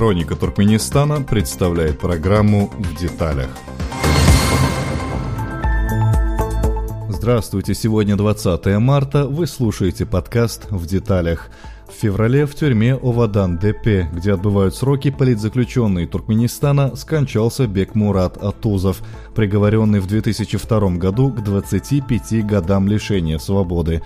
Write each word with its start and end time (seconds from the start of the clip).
Хроника 0.00 0.34
Туркменистана 0.34 1.20
представляет 1.20 1.98
программу 1.98 2.70
«В 2.78 2.98
деталях». 2.98 3.50
Здравствуйте, 7.10 7.74
сегодня 7.74 8.16
20 8.16 8.78
марта, 8.78 9.26
вы 9.26 9.46
слушаете 9.46 10.06
подкаст 10.06 10.68
«В 10.70 10.86
деталях». 10.86 11.50
В 11.86 11.92
феврале 11.92 12.46
в 12.46 12.54
тюрьме 12.54 12.94
Овадан-ДП, 12.94 14.10
где 14.10 14.32
отбывают 14.32 14.74
сроки 14.74 15.10
политзаключенные 15.10 16.06
Туркменистана, 16.06 16.96
скончался 16.96 17.66
Бек 17.66 17.94
Мурат 17.94 18.38
Атузов, 18.38 19.02
приговоренный 19.34 20.00
в 20.00 20.06
2002 20.06 20.92
году 20.92 21.30
к 21.30 21.44
25 21.44 22.46
годам 22.46 22.88
лишения 22.88 23.36
свободы. 23.36 24.00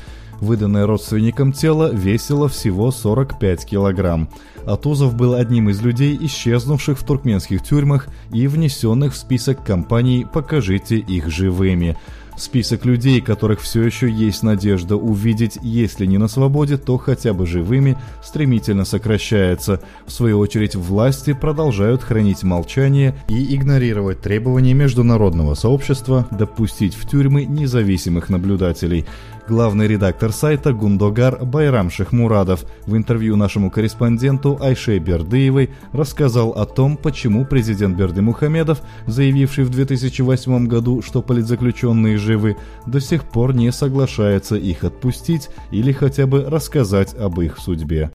Выданное 0.45 0.87
родственникам 0.87 1.55
тело 1.55 1.91
весило 1.91 2.51
всего 2.51 2.91
45 2.91 3.65
килограмм. 3.65 4.29
Атузов 4.67 5.17
был 5.17 5.33
одним 5.33 5.71
из 5.71 5.81
людей, 5.81 6.19
исчезнувших 6.21 6.99
в 6.99 7.03
туркменских 7.03 7.63
тюрьмах 7.63 8.09
и 8.31 8.47
внесенных 8.47 9.15
в 9.15 9.17
список 9.17 9.65
компаний 9.65 10.27
«Покажите 10.31 10.99
их 10.99 11.31
живыми». 11.31 11.97
Список 12.37 12.85
людей, 12.85 13.21
которых 13.21 13.61
все 13.61 13.83
еще 13.83 14.11
есть 14.11 14.43
надежда 14.43 14.97
увидеть, 14.97 15.59
если 15.63 16.05
не 16.05 16.19
на 16.19 16.27
свободе, 16.27 16.77
то 16.77 16.99
хотя 16.99 17.33
бы 17.33 17.47
живыми, 17.47 17.97
стремительно 18.23 18.85
сокращается. 18.85 19.81
В 20.07 20.11
свою 20.11 20.41
очередь, 20.41 20.75
власти 20.75 21.33
продолжают 21.33 22.03
хранить 22.03 22.43
молчание 22.43 23.15
и 23.29 23.55
игнорировать 23.55 24.21
требования 24.21 24.75
международного 24.75 25.55
сообщества 25.55 26.27
допустить 26.33 26.95
в 26.95 27.09
тюрьмы 27.09 27.45
независимых 27.45 28.29
наблюдателей 28.29 29.07
главный 29.49 29.87
редактор 29.87 30.33
сайта 30.33 30.73
Гундогар 30.73 31.45
Байрам 31.45 31.91
Шехмурадов 31.91 32.65
в 32.87 32.97
интервью 32.97 33.37
нашему 33.37 33.71
корреспонденту 33.71 34.59
Айше 34.61 34.99
Бердыевой 34.99 35.71
рассказал 35.93 36.51
о 36.51 36.65
том, 36.65 36.97
почему 36.97 37.45
президент 37.45 37.97
Берды 37.97 38.23
Мухамедов, 38.23 38.81
заявивший 39.07 39.65
в 39.65 39.71
2008 39.71 40.67
году, 40.67 41.03
что 41.03 41.23
политзаключенные 41.23 42.17
живы, 42.25 42.57
до 42.87 43.01
сих 43.01 43.25
пор 43.25 43.55
не 43.55 43.71
соглашается 43.71 44.57
их 44.57 44.83
отпустить 44.83 45.51
или 45.71 45.93
хотя 45.93 46.27
бы 46.27 46.45
рассказать 46.45 47.15
об 47.15 47.41
их 47.41 47.59
судьбе. 47.59 48.11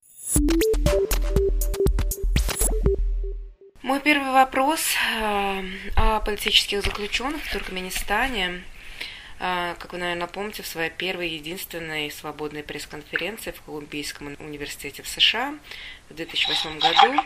Мой 3.82 4.00
первый 4.00 4.32
вопрос 4.32 4.80
э, 5.20 5.62
о 5.96 6.20
политических 6.20 6.82
заключенных 6.84 7.42
в 7.42 7.52
Туркменистане. 7.52 8.62
А, 9.42 9.74
как 9.78 9.94
вы, 9.94 9.98
наверное, 9.98 10.26
помните, 10.26 10.62
в 10.62 10.66
своей 10.66 10.90
первой 10.90 11.30
единственной 11.30 12.10
свободной 12.10 12.62
пресс-конференции 12.62 13.52
в 13.52 13.62
Колумбийском 13.62 14.36
университете 14.38 15.02
в 15.02 15.08
США 15.08 15.54
в 16.10 16.14
2008 16.14 16.78
году 16.78 17.22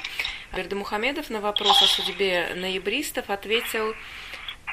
Берды 0.55 0.77
Мухамедов 0.77 1.29
на 1.29 1.41
вопрос 1.41 1.83
о 1.83 1.87
судьбе 1.87 2.53
ноябристов 2.55 3.31
ответил, 3.31 3.95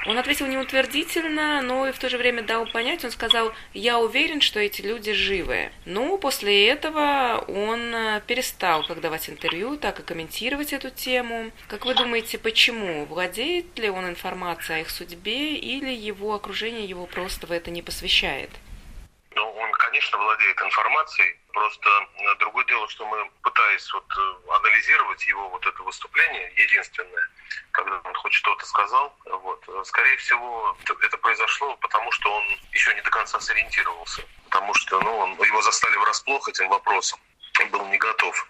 он 0.05 0.17
ответил 0.17 0.47
неутвердительно, 0.47 1.61
но 1.61 1.87
и 1.87 1.91
в 1.91 1.99
то 1.99 2.09
же 2.09 2.17
время 2.17 2.41
дал 2.41 2.65
понять, 2.65 3.03
он 3.05 3.11
сказал, 3.11 3.51
я 3.73 3.99
уверен, 3.99 4.41
что 4.41 4.59
эти 4.59 4.81
люди 4.81 5.13
живы. 5.13 5.71
Но 5.85 6.17
после 6.17 6.67
этого 6.67 7.43
он 7.47 7.93
э, 7.93 8.21
перестал 8.25 8.85
как 8.85 9.01
давать 9.01 9.29
интервью, 9.29 9.77
так 9.77 9.99
и 9.99 10.03
комментировать 10.03 10.73
эту 10.73 10.89
тему. 10.89 11.51
Как 11.67 11.85
вы 11.85 11.93
думаете, 11.93 12.37
почему? 12.37 13.05
Владеет 13.05 13.77
ли 13.77 13.89
он 13.89 14.07
информацией 14.07 14.79
о 14.79 14.81
их 14.81 14.89
судьбе 14.89 15.55
или 15.55 15.91
его 15.91 16.33
окружение 16.33 16.85
его 16.85 17.05
просто 17.05 17.45
в 17.45 17.51
это 17.51 17.69
не 17.69 17.81
посвящает? 17.81 18.49
Ну, 19.33 19.49
он, 19.49 19.71
конечно, 19.73 20.17
владеет 20.17 20.61
информацией, 20.61 21.39
просто 21.53 21.89
э, 21.89 22.35
другое 22.39 22.65
дело, 22.65 22.87
что 22.89 23.05
мы, 23.05 23.29
пытаясь 23.43 23.93
вот 23.93 24.05
э, 24.17 24.51
анализировать 24.55 25.25
его 25.25 25.47
вот 25.49 25.65
это 25.65 25.83
выступление, 25.83 26.51
единственное, 26.57 27.29
когда 27.71 28.01
он 28.03 28.13
хоть 28.15 28.33
что-то 28.33 28.65
сказал, 28.65 29.15
вот, 29.25 29.63
э, 29.69 29.83
скорее 29.85 30.17
всего, 30.17 30.75
это 31.01 31.17
произошло 31.17 31.77
потому, 31.77 32.11
что 32.11 32.33
он 32.33 32.43
еще 32.73 32.93
не 32.93 33.01
до 33.01 33.09
конца 33.09 33.39
сориентировался, 33.39 34.21
потому 34.49 34.73
что, 34.73 34.99
ну, 34.99 35.17
он, 35.17 35.41
его 35.41 35.61
застали 35.61 35.95
врасплох 35.95 36.49
этим 36.49 36.67
вопросом, 36.67 37.19
он 37.61 37.69
был 37.69 37.85
не 37.87 37.97
готов. 37.97 38.47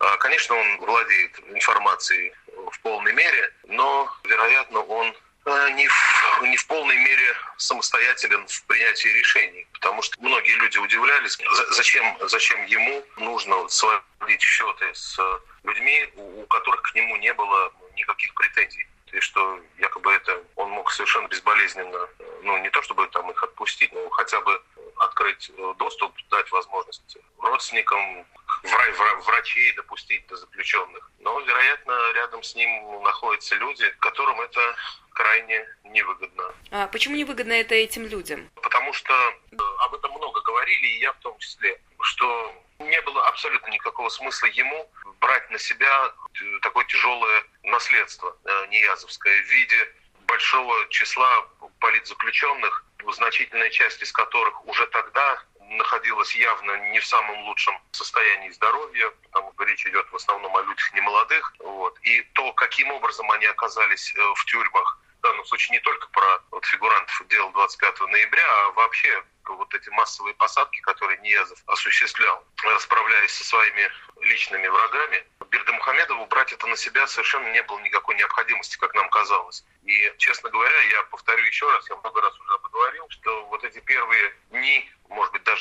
А, 0.00 0.16
конечно, 0.16 0.56
он 0.56 0.78
владеет 0.78 1.38
информацией 1.50 2.34
в 2.72 2.80
полной 2.80 3.12
мере, 3.12 3.54
но, 3.68 4.12
вероятно, 4.24 4.80
он 4.80 5.14
не 5.46 5.88
в, 5.88 6.42
не 6.42 6.56
в 6.56 6.66
полной 6.66 6.96
мере 6.96 7.36
самостоятелен 7.56 8.46
в 8.46 8.64
принятии 8.64 9.08
решений. 9.08 9.66
Потому 9.72 10.02
что 10.02 10.20
многие 10.20 10.56
люди 10.56 10.78
удивлялись, 10.78 11.38
зачем, 11.70 12.16
зачем 12.28 12.64
ему 12.66 13.04
нужно 13.16 13.68
сводить 13.68 14.40
счеты 14.40 14.94
с 14.94 15.18
людьми, 15.62 16.08
у 16.16 16.46
которых 16.46 16.82
к 16.82 16.94
нему 16.94 17.16
не 17.16 17.32
было 17.34 17.72
никаких 17.96 18.32
претензий. 18.34 18.86
И 19.12 19.20
что 19.20 19.60
якобы 19.78 20.12
это 20.12 20.42
он 20.56 20.70
мог 20.70 20.90
совершенно 20.90 21.28
безболезненно, 21.28 22.08
ну 22.42 22.58
не 22.58 22.70
то 22.70 22.82
чтобы 22.82 23.06
там 23.08 23.30
их 23.30 23.42
отпустить, 23.42 23.92
но 23.92 24.08
хотя 24.10 24.40
бы 24.40 24.60
открыть 24.96 25.50
доступ, 25.78 26.12
дать 26.30 26.50
возможность 26.50 27.16
родственникам, 27.38 28.26
врачей 28.64 29.72
допустить 29.74 30.26
до 30.26 30.36
заключенных. 30.36 31.10
Но, 31.20 31.38
вероятно, 31.40 32.12
рядом 32.14 32.42
с 32.42 32.54
ним 32.54 33.02
находятся 33.02 33.54
люди, 33.56 33.88
которым 34.00 34.40
это 34.40 34.76
крайне 35.12 35.66
невыгодно. 35.84 36.54
А 36.70 36.86
почему 36.88 37.16
невыгодно 37.16 37.52
это 37.52 37.74
этим 37.74 38.06
людям? 38.06 38.50
Потому 38.56 38.92
что 38.92 39.12
э, 39.12 39.56
об 39.80 39.94
этом 39.94 40.12
много 40.12 40.40
говорили, 40.42 40.86
и 40.86 41.00
я 41.00 41.12
в 41.12 41.18
том 41.18 41.38
числе, 41.38 41.80
что 42.00 42.54
не 42.78 43.00
было 43.02 43.26
абсолютно 43.26 43.70
никакого 43.70 44.08
смысла 44.08 44.46
ему 44.46 44.90
брать 45.20 45.48
на 45.50 45.58
себя 45.58 46.12
э, 46.34 46.44
такое 46.62 46.84
тяжелое 46.86 47.44
наследство 47.62 48.36
э, 48.44 48.66
неязовское 48.70 49.42
в 49.42 49.46
виде 49.46 49.88
большого 50.26 50.88
числа 50.88 51.46
политзаключенных, 51.80 52.84
значительная 53.12 53.70
часть 53.70 54.02
из 54.02 54.10
которых 54.10 54.66
уже 54.66 54.86
тогда 54.88 55.42
находилась 55.76 56.34
явно 56.34 56.90
не 56.90 57.00
в 57.00 57.06
самом 57.06 57.38
лучшем 57.44 57.78
состоянии 57.92 58.50
здоровья, 58.50 59.10
потому 59.24 59.52
что 59.52 59.64
речь 59.64 59.86
идет 59.86 60.10
в 60.10 60.16
основном 60.16 60.56
о 60.56 60.62
людях 60.62 60.92
немолодых. 60.94 61.54
Вот. 61.58 61.98
И 62.02 62.22
то, 62.34 62.52
каким 62.52 62.90
образом 62.90 63.30
они 63.30 63.46
оказались 63.46 64.14
в 64.14 64.44
тюрьмах, 64.46 64.98
в 65.18 65.22
данном 65.22 65.44
случае 65.46 65.78
не 65.78 65.80
только 65.80 66.06
про 66.08 66.42
вот, 66.50 66.64
фигурантов 66.66 67.26
дела 67.28 67.50
25 67.52 68.00
ноября, 68.00 68.46
а 68.46 68.70
вообще 68.72 69.24
вот 69.44 69.74
эти 69.74 69.88
массовые 69.90 70.34
посадки, 70.34 70.80
которые 70.80 71.18
Ниязов 71.20 71.58
осуществлял, 71.66 72.44
расправляясь 72.62 73.32
со 73.32 73.44
своими 73.44 73.90
личными 74.20 74.66
врагами, 74.66 75.24
Бердымухамедову 75.50 76.26
брать 76.26 76.52
это 76.52 76.66
на 76.66 76.76
себя 76.76 77.06
совершенно 77.06 77.46
не 77.52 77.62
было 77.62 77.78
никакой 77.80 78.16
необходимости, 78.16 78.76
как 78.76 78.92
нам 78.94 79.08
казалось. 79.10 79.64
И, 79.84 80.12
честно 80.18 80.50
говоря, 80.50 80.80
я 80.90 81.02
повторю 81.04 81.44
еще 81.44 81.70
раз, 81.70 81.88
я 81.88 81.96
много 81.96 82.20
раз 82.20 82.38
уже 82.40 82.58
говорил, 82.72 83.06
что 83.10 83.46
вот 83.46 83.62
эти 83.62 83.78
первые 83.80 84.34
дни, 84.50 84.90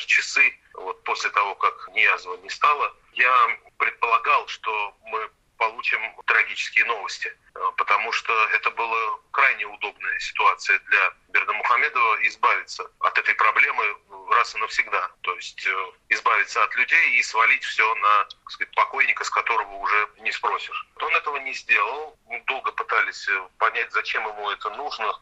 даже 0.04 0.08
часы, 0.08 0.54
вот 0.74 1.04
после 1.04 1.30
того, 1.32 1.56
как 1.56 1.90
Ниязова 1.94 2.38
не 2.38 2.50
стало, 2.50 2.94
я 3.14 3.60
предполагал, 3.78 4.48
что 4.48 4.96
мы 5.06 5.30
получим 5.58 6.00
трагические 6.26 6.86
новости, 6.86 7.32
э, 7.56 7.72
потому 7.78 8.12
что 8.12 8.34
это 8.50 8.72
была 8.72 9.18
крайне 9.32 9.66
удобная 9.66 10.20
ситуация 10.20 10.80
для 10.80 11.14
Бердамухамедова 11.30 12.28
избавиться 12.28 12.90
от 13.00 13.18
этой 13.18 13.34
проблемы 13.36 13.84
раз 14.32 14.56
и 14.56 14.58
навсегда. 14.58 15.10
То 15.22 15.34
есть 15.36 15.66
э, 15.66 15.92
избавиться 16.10 16.64
от 16.64 16.76
людей 16.76 17.20
и 17.20 17.24
свалить 17.24 17.64
все 17.64 17.96
на 17.96 18.24
так 18.26 18.52
сказать, 18.52 18.76
покойника, 18.76 19.24
с 19.24 19.30
которого 19.30 19.74
уже 19.76 20.10
не 20.20 20.32
спросишь. 20.32 20.88
Он 21.00 21.16
этого 21.16 21.38
не 21.38 21.54
сделал. 21.54 22.18
Мы 22.28 22.44
долго 22.48 22.72
пытались 22.72 23.28
э, 23.30 23.48
понять, 23.58 23.92
зачем 23.94 24.28
ему 24.28 24.50
это 24.50 24.70
нужно, 24.72 25.14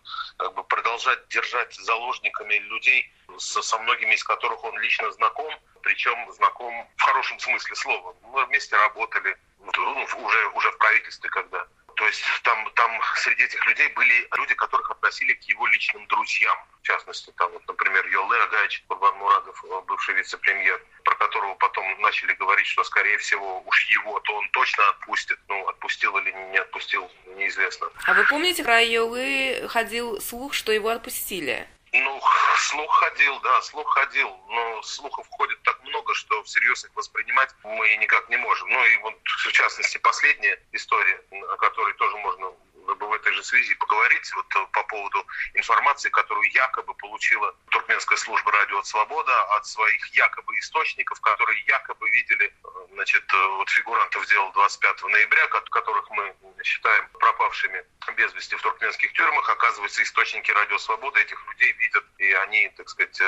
продолжать 0.92 1.28
держать 1.30 1.74
заложниками 1.76 2.56
людей, 2.56 3.10
со, 3.38 3.62
со 3.62 3.78
многими 3.80 4.14
из 4.14 4.24
которых 4.24 4.62
он 4.64 4.78
лично 4.80 5.10
знаком, 5.12 5.54
причем 5.84 6.32
знаком 6.34 6.74
в 6.98 7.02
хорошем 7.02 7.40
смысле 7.40 7.76
слова. 7.76 8.16
Мы 8.24 8.46
вместе 8.46 8.76
работали, 8.76 9.38
ну, 9.60 10.06
уже, 10.26 10.48
уже 10.50 10.72
в 10.72 10.78
правительстве 10.78 11.30
когда. 11.30 11.66
То 12.02 12.08
есть 12.08 12.24
там, 12.42 12.68
там 12.74 13.00
среди 13.18 13.44
этих 13.44 13.64
людей 13.68 13.88
были 13.90 14.28
люди, 14.36 14.56
которых 14.56 14.90
относили 14.90 15.34
к 15.34 15.44
его 15.44 15.68
личным 15.68 16.08
друзьям. 16.08 16.58
В 16.82 16.82
частности, 16.82 17.32
там, 17.38 17.52
вот, 17.52 17.62
например, 17.68 18.04
Йоле 18.08 18.42
Агач, 18.42 18.84
Курбан 18.88 19.16
Мурадов, 19.18 19.64
бывший 19.86 20.16
вице-премьер, 20.16 20.84
про 21.04 21.14
которого 21.14 21.54
потом 21.54 21.86
начали 22.02 22.34
говорить, 22.34 22.66
что, 22.66 22.84
скорее 22.86 23.20
всего, 23.20 23.62
уж 23.68 23.86
его, 23.92 24.20
то 24.22 24.34
он 24.34 24.50
точно 24.50 24.90
отпустит. 24.90 25.38
Ну, 25.48 25.68
отпустил 25.68 26.18
или 26.18 26.32
не 26.52 26.58
отпустил, 26.58 27.08
неизвестно. 27.36 27.88
А 28.08 28.16
вы 28.16 28.26
помните, 28.26 28.64
про 28.64 28.82
Йолы 28.82 29.68
ходил 29.70 30.20
слух, 30.22 30.56
что 30.56 30.72
его 30.72 30.90
отпустили? 30.90 31.68
Ну, 31.94 32.22
слух 32.58 32.90
ходил, 33.00 33.38
да, 33.42 33.62
слух 33.62 33.94
ходил, 33.94 34.30
но 34.48 34.82
слухов 34.82 35.28
ходит 35.30 35.62
так 35.64 35.84
много, 35.84 36.14
что 36.14 36.42
всерьез 36.44 36.86
их 36.86 36.96
воспринимать 36.96 37.54
мы 37.64 37.96
никак 37.98 38.30
не 38.30 38.38
можем. 38.38 38.70
Ну 38.70 38.86
и 38.86 38.98
вот, 38.98 39.16
в 39.24 39.52
частности, 39.52 39.98
последняя 39.98 40.58
история, 40.72 41.22
о 41.50 41.58
которой 41.58 41.94
тоже 41.96 42.16
можно 42.18 42.54
в 42.86 43.14
этой 43.14 43.34
же 43.34 43.44
связи 43.44 43.76
поговорить 43.76 44.32
вот 44.34 44.46
э, 44.56 44.66
по 44.72 44.84
поводу 44.84 45.26
информации, 45.54 46.10
которую 46.10 46.50
якобы 46.52 46.94
получила 46.96 47.54
Туркменская 47.70 48.18
служба 48.18 48.52
радио 48.52 48.82
«Свобода» 48.84 49.44
от 49.56 49.66
своих 49.66 50.06
якобы 50.16 50.58
источников, 50.60 51.20
которые 51.22 51.62
якобы 51.68 52.10
видели 52.10 52.54
значит, 53.02 53.24
э, 53.34 53.48
вот 53.58 53.68
фигурантов 53.70 54.28
дела 54.28 54.52
25 54.54 55.04
ноября, 55.10 55.48
которых 55.48 56.08
мы 56.12 56.36
считаем 56.64 57.10
пропавшими 57.20 57.84
без 58.16 58.32
вести 58.36 58.56
в 58.56 58.62
туркменских 58.62 59.12
тюрьмах. 59.14 59.50
Оказывается, 59.50 60.04
источники 60.04 60.52
радио 60.52 60.78
«Свобода» 60.78 61.20
этих 61.20 61.44
людей 61.48 61.72
видят, 61.74 62.06
и 62.20 62.32
они, 62.34 62.70
так 62.78 62.88
сказать, 62.90 63.20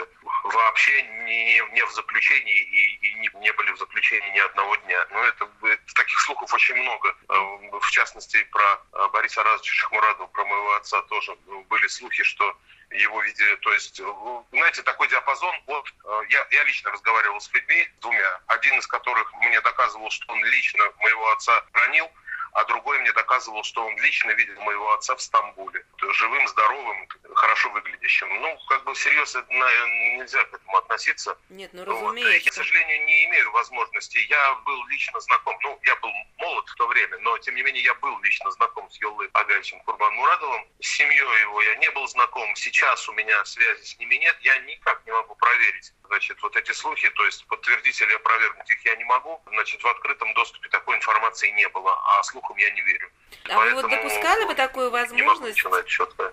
вообще 0.43 1.01
не, 1.25 1.59
не 1.73 1.83
в 1.85 1.91
заключении 1.91 2.55
и, 2.55 3.07
и 3.07 3.13
не, 3.15 3.29
не 3.39 3.51
были 3.53 3.71
в 3.71 3.77
заключении 3.79 4.29
ни 4.29 4.39
одного 4.39 4.75
дня. 4.75 5.07
Но 5.09 5.23
это, 5.23 5.49
таких 5.95 6.19
слухов 6.19 6.53
очень 6.53 6.75
много. 6.75 7.15
В 7.81 7.89
частности, 7.89 8.43
про 8.51 9.09
Бориса 9.09 9.41
Разовича 9.41 9.73
Шахмурадова, 9.73 10.27
про 10.27 10.45
моего 10.45 10.75
отца 10.75 11.01
тоже 11.03 11.35
были 11.67 11.87
слухи, 11.87 12.21
что 12.21 12.55
его 12.93 13.21
видели. 13.21 13.55
То 13.57 13.73
есть, 13.73 13.99
э, 13.99 14.03
знаете, 14.51 14.83
такой 14.83 15.07
диапазон 15.07 15.55
от... 15.67 15.93
Э, 16.05 16.21
я, 16.29 16.47
я 16.51 16.63
лично 16.63 16.91
разговаривал 16.91 17.39
с 17.39 17.51
людьми, 17.53 17.87
двумя, 18.01 18.41
один 18.47 18.77
из 18.79 18.87
которых 18.87 19.33
мне 19.35 19.59
доказывал, 19.61 20.09
что 20.09 20.31
он 20.31 20.43
лично 20.45 20.83
моего 20.99 21.31
отца 21.31 21.63
ранил, 21.73 22.09
а 22.53 22.63
другой 22.65 22.99
мне 22.99 23.11
доказывал, 23.13 23.63
что 23.63 23.85
он 23.85 23.97
лично 23.99 24.31
видел 24.31 24.59
моего 24.61 24.93
отца 24.93 25.15
в 25.15 25.21
Стамбуле. 25.21 25.85
Живым, 26.13 26.47
здоровым, 26.47 27.07
хорошо 27.33 27.69
выглядящим. 27.71 28.29
Ну, 28.41 28.57
как 28.69 28.83
бы 28.83 28.95
серьезно 28.95 29.43
нельзя 29.49 30.43
к 30.45 30.53
этому 30.53 30.77
относиться. 30.77 31.35
Нет, 31.49 31.71
ну 31.73 31.83
разумеется. 31.83 32.31
Вот. 32.31 32.45
Я, 32.45 32.51
к 32.51 32.53
сожалению, 32.53 33.05
не 33.05 33.25
имею 33.25 33.51
возможности. 33.51 34.19
Я 34.29 34.55
был 34.65 34.85
лично 34.87 35.19
знаком, 35.19 35.57
ну, 35.63 35.79
я 35.83 35.95
был 35.95 36.11
молод 36.63 36.69
в 36.69 36.75
то 36.75 36.87
время, 36.87 37.17
но, 37.19 37.37
тем 37.39 37.55
не 37.55 37.63
менее, 37.63 37.83
я 37.83 37.93
был 37.95 38.19
лично 38.21 38.49
знаком 38.51 38.89
с 38.89 39.01
Йоллой 39.01 39.29
Агайчем 39.33 39.79
Курбан 39.81 40.13
Мурадовым. 40.15 40.65
С 40.79 40.87
семьей 40.87 41.41
его 41.41 41.61
я 41.61 41.75
не 41.75 41.89
был 41.91 42.07
знаком. 42.07 42.55
Сейчас 42.55 43.07
у 43.09 43.13
меня 43.13 43.43
связи 43.45 43.83
с 43.83 43.99
ними 43.99 44.15
нет. 44.15 44.35
Я 44.41 44.57
никак 44.59 45.05
не 45.05 45.11
могу 45.11 45.35
проверить 45.35 45.93
значит, 46.07 46.41
вот 46.43 46.55
эти 46.55 46.71
слухи, 46.71 47.09
то 47.09 47.25
есть 47.25 47.45
подтвердить 47.47 47.99
или 47.99 48.13
опровергнуть 48.13 48.69
их 48.69 48.85
я 48.85 48.95
не 48.95 49.03
могу. 49.03 49.41
Значит, 49.47 49.81
в 49.81 49.87
открытом 49.87 50.33
доступе 50.35 50.69
такой 50.69 50.97
информации 50.97 51.49
не 51.51 51.67
было, 51.69 51.91
а 52.05 52.23
слухам 52.23 52.57
я 52.57 52.69
не 52.71 52.81
верю. 52.81 53.09
А 53.49 53.59
вы 53.59 53.73
вот 53.73 53.89
допускали 53.89 54.45
бы 54.45 54.53
такую 54.53 54.91
возможность, 54.91 55.59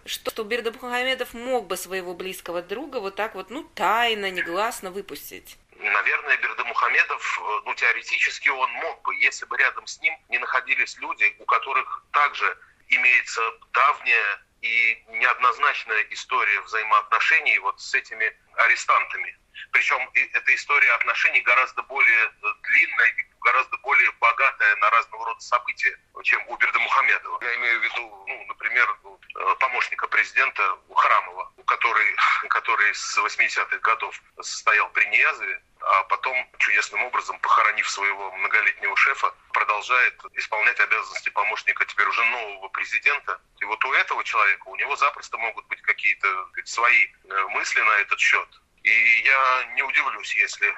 что 0.05 0.44
Берда 0.44 0.73
Мухамедов 0.73 1.32
мог 1.32 1.67
бы 1.67 1.77
своего 1.77 2.15
близкого 2.15 2.62
друга 2.62 2.99
вот 2.99 3.17
так 3.17 3.35
вот, 3.35 3.50
ну, 3.50 3.65
тайно, 3.75 4.31
негласно 4.31 4.91
выпустить? 4.91 5.56
Наверное, 5.82 6.37
Берда 6.37 6.65
Мухамедов, 6.65 7.38
э, 7.38 7.61
ну, 7.65 7.75
теоретически 7.75 8.50
он 8.50 8.71
мог 8.73 9.03
бы, 9.03 9.15
если 9.17 9.47
бы 9.47 9.56
рядом 9.56 9.87
с 9.87 9.99
ним 10.00 10.15
не 10.29 10.38
находились 10.38 10.99
люди, 10.99 11.35
у 11.38 11.44
которых 11.47 12.05
также 12.12 12.59
имеется 12.88 13.41
давняя 13.73 14.44
и 14.61 15.03
неоднозначная 15.09 16.06
история 16.11 16.61
взаимоотношений 16.62 17.59
вот 17.61 17.81
с 17.81 17.94
этими 17.94 18.31
арестантами. 18.56 19.38
Причем 19.73 20.11
эта 20.15 20.55
история 20.55 20.93
отношений 20.93 21.41
гораздо 21.41 21.82
более 21.85 22.27
э, 22.27 22.47
длинная 22.62 23.09
и 23.09 23.27
гораздо 23.41 23.77
более 23.79 24.11
богатая 24.21 24.77
на 24.77 24.91
разного 24.91 25.25
рода 25.27 25.41
события, 25.41 25.99
чем 26.25 26.47
у 26.49 26.56
Берда 26.56 26.79
Мухамедова. 26.79 27.38
Я 27.43 27.56
имею 27.56 27.81
в 27.81 27.85
виду, 27.85 28.25
ну, 28.27 28.44
например, 28.49 28.99
э, 29.05 29.55
помощника 29.61 30.09
президента 30.09 30.79
Храмова, 30.94 31.53
который, 31.67 32.17
который 32.49 32.94
с 32.94 33.19
80-х 33.19 33.79
годов 33.79 34.21
состоял 34.41 34.91
при 34.91 35.06
Ниязове, 35.06 35.62
а 35.90 36.04
потом, 36.04 36.37
чудесным 36.58 37.02
образом, 37.02 37.37
похоронив 37.40 37.88
своего 37.90 38.31
многолетнего 38.37 38.96
шефа, 38.96 39.34
продолжает 39.52 40.14
исполнять 40.34 40.78
обязанности 40.78 41.31
помощника 41.31 41.84
теперь 41.84 42.06
уже 42.06 42.25
нового 42.26 42.69
президента. 42.69 43.40
И 43.60 43.64
вот 43.64 43.84
у 43.84 43.92
этого 43.94 44.22
человека, 44.22 44.69
у 44.69 44.76
него 44.76 44.94
запросто 44.94 45.37
могут 45.38 45.66
быть 45.66 45.82
какие-то 45.82 46.28
свои 46.64 47.06
э, 47.06 47.46
мысли 47.48 47.81
на 47.81 47.96
этот 48.02 48.20
счет. 48.20 48.48
И 48.84 49.22
я 49.25 49.64
не 49.75 49.82
удивлюсь, 49.82 50.32
если 50.37 50.72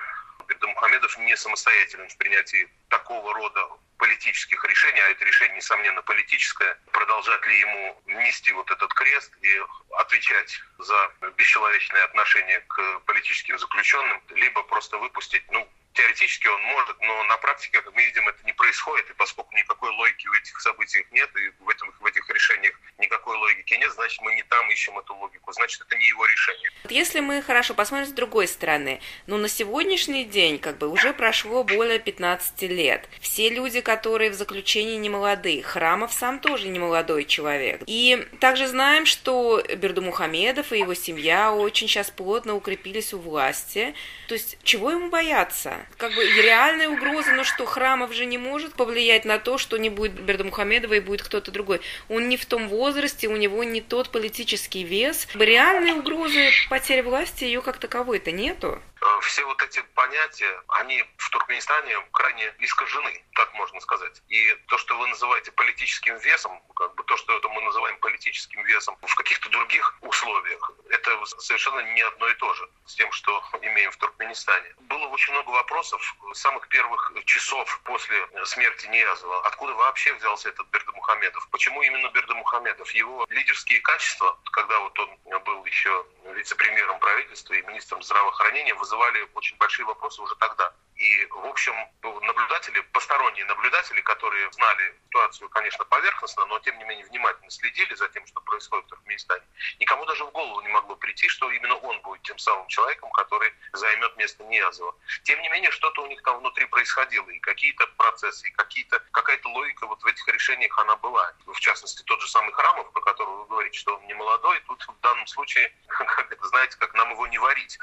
Бердамухамедов 0.48 1.18
не 1.18 1.36
самостоятелен 1.36 2.08
в 2.08 2.16
принятии 2.16 2.66
такого 2.88 3.34
рода 3.34 3.68
политических 4.02 4.64
решений, 4.64 5.00
а 5.00 5.10
это 5.10 5.24
решение, 5.24 5.56
несомненно, 5.56 6.02
политическое, 6.02 6.76
продолжать 6.90 7.46
ли 7.46 7.60
ему 7.60 8.02
нести 8.06 8.50
вот 8.50 8.68
этот 8.68 8.92
крест 8.94 9.32
и 9.42 9.62
отвечать 9.96 10.60
за 10.78 11.12
бесчеловечное 11.36 12.02
отношение 12.06 12.58
к 12.66 13.00
политическим 13.06 13.56
заключенным, 13.60 14.20
либо 14.30 14.64
просто 14.64 14.98
выпустить, 14.98 15.44
ну, 15.52 15.68
теоретически 15.94 16.46
он 16.48 16.62
может, 16.62 16.96
но 17.00 17.24
на 17.24 17.36
практике, 17.36 17.80
как 17.80 17.94
мы 17.94 18.02
видим, 18.02 18.28
это 18.28 18.44
не 18.44 18.52
происходит, 18.52 19.08
и 19.10 19.14
поскольку 19.14 19.54
никакой 19.54 19.90
логики 19.90 20.26
в 20.26 20.32
этих 20.32 20.60
событиях 20.60 21.06
нет, 21.12 21.30
и 21.36 21.62
в, 21.62 21.68
этом, 21.68 21.92
в 22.00 22.06
этих 22.06 22.28
решениях 22.30 22.74
никакой 22.98 23.36
логики 23.36 23.74
нет, 23.74 23.92
значит, 23.92 24.20
мы 24.22 24.34
не 24.34 24.42
там 24.44 24.70
ищем 24.70 24.98
эту 24.98 25.14
логику, 25.14 25.52
значит, 25.52 25.80
это 25.80 25.96
не 25.96 26.06
его 26.08 26.24
решение. 26.26 26.70
Если 26.88 27.20
мы 27.20 27.42
хорошо 27.42 27.74
посмотрим 27.74 28.06
с 28.06 28.12
другой 28.12 28.48
стороны, 28.48 29.00
ну, 29.26 29.36
на 29.36 29.48
сегодняшний 29.48 30.24
день, 30.24 30.58
как 30.58 30.78
бы, 30.78 30.88
уже 30.88 31.12
прошло 31.12 31.64
более 31.64 31.98
15 31.98 32.62
лет. 32.62 33.08
Все 33.20 33.48
люди, 33.48 33.80
которые 33.80 34.30
в 34.30 34.34
заключении 34.34 34.96
не 34.96 35.10
молодые, 35.10 35.62
Храмов 35.62 36.12
сам 36.12 36.40
тоже 36.40 36.68
не 36.68 36.78
молодой 36.78 37.24
человек. 37.24 37.82
И 37.86 38.26
также 38.40 38.66
знаем, 38.66 39.06
что 39.06 39.62
Берду 39.76 40.02
Мухамедов 40.02 40.72
и 40.72 40.78
его 40.78 40.94
семья 40.94 41.52
очень 41.52 41.88
сейчас 41.88 42.10
плотно 42.10 42.54
укрепились 42.54 43.12
у 43.12 43.18
власти. 43.18 43.94
То 44.28 44.34
есть, 44.34 44.58
чего 44.62 44.90
ему 44.90 45.10
бояться? 45.10 45.81
Как 45.96 46.14
бы 46.14 46.24
реальная 46.24 46.88
угроза, 46.88 47.32
но 47.32 47.44
что 47.44 47.64
Храмов 47.64 48.12
же 48.12 48.24
не 48.24 48.38
может 48.38 48.74
повлиять 48.74 49.24
на 49.24 49.38
то, 49.38 49.58
что 49.58 49.76
не 49.76 49.90
будет 49.90 50.12
Берда 50.12 50.44
Мухамедова 50.44 50.94
и 50.94 51.00
будет 51.00 51.22
кто-то 51.22 51.50
другой. 51.50 51.80
Он 52.08 52.28
не 52.28 52.36
в 52.36 52.46
том 52.46 52.68
возрасте, 52.68 53.28
у 53.28 53.36
него 53.36 53.64
не 53.64 53.80
тот 53.80 54.10
политический 54.10 54.84
вес. 54.84 55.28
Реальной 55.34 55.92
угрозы 55.92 56.50
потери 56.68 57.00
власти 57.00 57.44
ее 57.44 57.62
как 57.62 57.78
таковой-то 57.78 58.32
нету. 58.32 58.80
Э, 59.02 59.20
все 59.22 59.44
вот 59.44 59.60
эти 59.62 59.80
понятия, 59.94 60.62
они 60.68 61.04
в 61.16 61.30
Туркменистане 61.30 61.98
крайне 62.12 62.54
искажены, 62.60 63.24
так 63.34 63.52
можно 63.54 63.80
сказать. 63.80 64.22
И 64.28 64.54
то, 64.68 64.78
что 64.78 64.96
вы 64.96 65.08
называете 65.08 65.50
политическим 65.50 66.16
весом, 66.18 66.62
как 66.76 66.94
бы 66.94 67.02
то, 67.04 67.16
что 67.16 67.36
это 67.36 67.48
мы 67.48 67.62
называем 67.62 67.98
политическим 67.98 68.62
весом 68.62 68.96
в 69.02 69.14
каких-то 69.16 69.48
других 69.48 69.98
условиях, 70.02 70.70
это 70.88 71.24
совершенно 71.26 71.80
не 71.94 72.02
одно 72.02 72.28
и 72.28 72.34
то 72.34 72.54
же 72.54 72.68
с 72.86 72.94
тем, 72.94 73.10
что 73.10 73.42
имеем 73.60 73.90
в 73.90 73.96
Туркменистане. 73.96 74.72
Было 74.82 75.08
очень 75.08 75.32
много 75.32 75.50
вопросов 75.50 76.00
с 76.32 76.38
самых 76.38 76.68
первых 76.68 77.12
часов 77.24 77.80
после 77.84 78.16
смерти 78.44 78.86
Ниязова. 78.86 79.44
Откуда 79.46 79.74
вообще 79.74 80.14
взялся 80.14 80.48
этот 80.48 80.68
Бердамухамедов? 80.68 81.48
Почему 81.50 81.82
именно 81.82 82.08
Бердамухамедов? 82.10 82.88
Его 82.92 83.26
лидерские 83.30 83.80
качества, 83.80 84.38
когда 84.52 84.78
вот 84.78 84.96
он 84.98 85.18
был 85.44 85.64
еще 85.64 86.06
вице-премьером 86.24 86.98
правительства 87.00 87.54
и 87.54 87.62
министром 87.62 88.02
здравоохранения, 88.02 88.74
вызывали 88.74 89.28
очень 89.34 89.56
большие 89.56 89.86
вопросы 89.86 90.22
уже 90.22 90.34
тогда. 90.36 90.72
И, 91.02 91.26
в 91.26 91.46
общем, 91.46 91.74
наблюдатели, 92.02 92.80
посторонние 92.92 93.44
наблюдатели, 93.46 94.00
которые 94.02 94.52
знали 94.52 94.94
ситуацию, 95.06 95.48
конечно, 95.48 95.84
поверхностно, 95.86 96.46
но, 96.46 96.60
тем 96.60 96.78
не 96.78 96.84
менее, 96.84 97.04
внимательно 97.06 97.50
следили 97.50 97.92
за 97.94 98.08
тем, 98.10 98.24
что 98.24 98.40
происходит 98.42 98.86
в 98.86 98.90
Туркменистане, 98.90 99.42
никому 99.80 100.04
даже 100.06 100.24
в 100.24 100.30
голову 100.30 100.60
не 100.60 100.68
могло 100.68 100.94
прийти, 100.94 101.26
что 101.26 101.50
именно 101.50 101.74
он 101.74 102.00
будет 102.02 102.22
тем 102.22 102.38
самым 102.38 102.68
человеком, 102.68 103.10
который 103.10 103.52
займет 103.72 104.16
место 104.16 104.44
Ниязова. 104.44 104.94
Тем 105.24 105.42
не 105.42 105.48
менее, 105.48 105.72
что-то 105.72 106.02
у 106.02 106.06
них 106.06 106.22
там 106.22 106.38
внутри 106.38 106.66
происходило, 106.66 107.28
и 107.30 107.40
какие-то 107.40 107.84
процессы, 107.96 108.46
и 108.46 108.52
какие-то, 108.52 109.00
какая-то 109.10 109.48
логика 109.48 109.88
вот 109.88 110.00
в 110.00 110.06
этих 110.06 110.26
решениях 110.28 110.78
она 110.78 110.94
была. 110.96 111.32
В 111.46 111.58
частности, 111.58 112.04
тот 112.04 112.20
же 112.20 112.28
самый 112.28 112.52
Храмов, 112.52 112.92
про 112.92 113.00
которого 113.00 113.42
вы 113.42 113.46
говорите, 113.48 113.76
что 113.76 113.96
он 113.96 114.06
не 114.06 114.14
молодой, 114.14 114.60
тут 114.68 114.86
в 114.86 115.00
данном 115.00 115.26
случае, 115.26 115.72
как 115.88 116.30
это, 116.30 116.46
знаете, 116.46 116.76
как 116.78 116.94
нам 116.94 117.10
его 117.10 117.26
не 117.26 117.38
варить. 117.38 117.76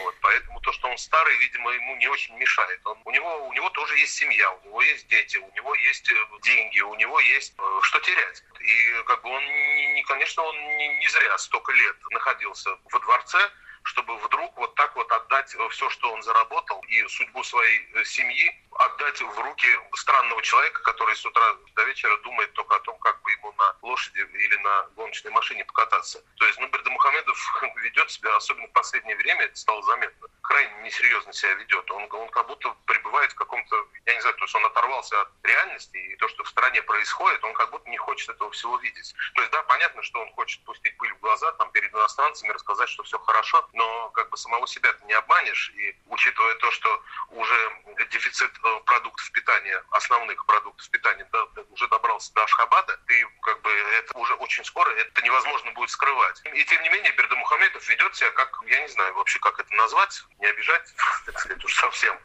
Вот, 0.00 0.16
поэтому 0.20 0.60
то, 0.60 0.72
что 0.72 0.88
он 0.88 0.98
старый, 0.98 1.36
видимо, 1.38 1.70
ему 1.70 1.94
не 1.96 2.08
очень 2.08 2.36
мешает 2.36 2.63
мешает. 2.64 2.80
Он, 2.84 2.98
у, 3.04 3.10
него, 3.10 3.48
у 3.48 3.52
него 3.52 3.68
тоже 3.70 3.98
есть 3.98 4.14
семья, 4.14 4.50
у 4.50 4.64
него 4.64 4.82
есть 4.82 5.06
дети, 5.08 5.36
у 5.36 5.50
него 5.54 5.74
есть 5.74 6.10
э, 6.10 6.14
деньги, 6.42 6.80
у 6.80 6.94
него 6.94 7.20
есть 7.20 7.54
э, 7.58 7.78
что 7.82 8.00
терять. 8.00 8.42
И 8.60 9.02
как 9.06 9.22
бы 9.22 9.30
он, 9.30 9.44
не, 9.94 10.02
конечно, 10.04 10.42
он 10.42 10.56
не, 10.76 10.88
не 10.98 11.08
зря 11.08 11.36
столько 11.38 11.72
лет 11.72 11.96
находился 12.10 12.70
во 12.90 12.98
дворце, 13.00 13.38
чтобы 13.84 14.16
вдруг 14.16 14.56
вот 14.56 14.74
так 14.76 14.96
вот 14.96 15.10
отдать 15.12 15.54
все, 15.70 15.90
что 15.90 16.10
он 16.12 16.22
заработал, 16.22 16.82
и 16.88 17.06
судьбу 17.08 17.44
своей 17.44 17.86
э, 17.94 18.04
семьи 18.04 18.50
отдать 18.76 19.20
в 19.20 19.40
руки 19.40 19.68
странного 19.94 20.42
человека, 20.42 20.82
который 20.82 21.14
с 21.14 21.24
утра 21.24 21.54
до 21.76 21.84
вечера 21.84 22.16
думает 22.18 22.52
только 22.54 22.76
о 22.76 22.80
том, 22.80 22.98
как 22.98 23.20
бы 23.22 23.30
ему 23.30 23.52
на 23.52 23.76
лошади 23.82 24.18
или 24.32 24.56
на 24.56 24.82
гоночной 24.96 25.30
машине 25.32 25.64
покататься. 25.64 26.24
То 26.36 26.46
есть, 26.46 26.58
ну, 26.58 26.68
Бердамухамедов 26.68 27.62
ведет 27.82 28.10
себя, 28.10 28.34
особенно 28.36 28.66
в 28.68 28.72
последнее 28.72 29.16
время, 29.16 29.44
это 29.44 29.56
стало 29.56 29.82
заметно, 29.82 30.28
крайне 30.54 30.82
несерьезно 30.82 31.32
себя 31.32 31.54
ведет. 31.54 31.90
Он, 31.90 32.06
он 32.12 32.28
как 32.28 32.46
будто 32.46 32.70
пребывает 32.86 33.32
в 33.32 33.34
каком-то, 33.34 33.88
я 34.06 34.14
не 34.14 34.20
знаю, 34.20 34.36
то 34.36 34.44
есть 34.44 34.54
он 34.54 34.64
оторвался 34.66 35.20
от 35.20 35.28
реальности, 35.42 35.96
и 35.96 36.16
то, 36.16 36.28
что 36.28 36.44
в 36.44 36.48
стране 36.48 36.80
происходит, 36.82 37.42
он 37.42 37.54
как 37.54 37.70
будто 37.70 37.90
не 37.90 37.96
хочет 37.96 38.28
этого 38.28 38.50
всего 38.52 38.76
видеть. 38.78 39.14
То 39.34 39.40
есть, 39.42 39.52
да, 39.52 39.62
понятно, 39.64 40.02
что 40.02 40.20
он 40.20 40.30
хочет 40.32 40.62
пустить 40.64 40.96
пыль 40.96 41.12
в 41.14 41.20
глаза 41.20 41.50
там 41.52 41.70
перед 41.72 41.92
иностранцами, 41.92 42.52
рассказать, 42.52 42.88
что 42.88 43.02
все 43.02 43.18
хорошо, 43.18 43.68
но 43.72 44.10
как 44.10 44.30
бы 44.30 44.36
самого 44.36 44.66
себя 44.68 44.92
ты 44.92 45.04
не 45.06 45.14
обманешь, 45.14 45.72
и 45.74 45.96
учитывая 46.06 46.54
то, 46.54 46.70
что 46.70 47.02
уже 47.30 47.82
дефицит 48.10 48.52
э, 48.62 48.80
продуктов 48.86 49.30
питания, 49.32 49.82
основных 49.90 50.44
продуктов 50.46 50.88
питания, 50.90 51.26
да, 51.32 51.46
уже 51.70 51.88
добрался 51.88 52.32
до 52.34 52.44
Ашхабада, 52.44 52.98
и 53.08 53.26
как 53.42 53.60
бы 53.62 53.70
это 53.70 54.16
уже 54.18 54.34
очень 54.34 54.64
скоро, 54.64 54.90
это 54.90 55.22
невозможно 55.22 55.70
будет 55.72 55.90
скрывать. 55.90 56.40
И 56.44 56.64
тем 56.64 56.82
не 56.82 56.88
менее 56.90 57.12
Бердамухамедов 57.12 57.88
ведет 57.88 58.14
себя 58.16 58.30
как, 58.32 58.58
я 58.66 58.80
не 58.80 58.88
знаю 58.88 59.14
вообще, 59.14 59.38
как 59.38 59.58
это 59.58 59.72
назвать, 59.74 60.22
не 60.38 60.46
обижать, 60.46 60.94
так 61.26 61.38
сказать, 61.38 61.64
уж 61.64 61.74
совсем. 61.74 62.18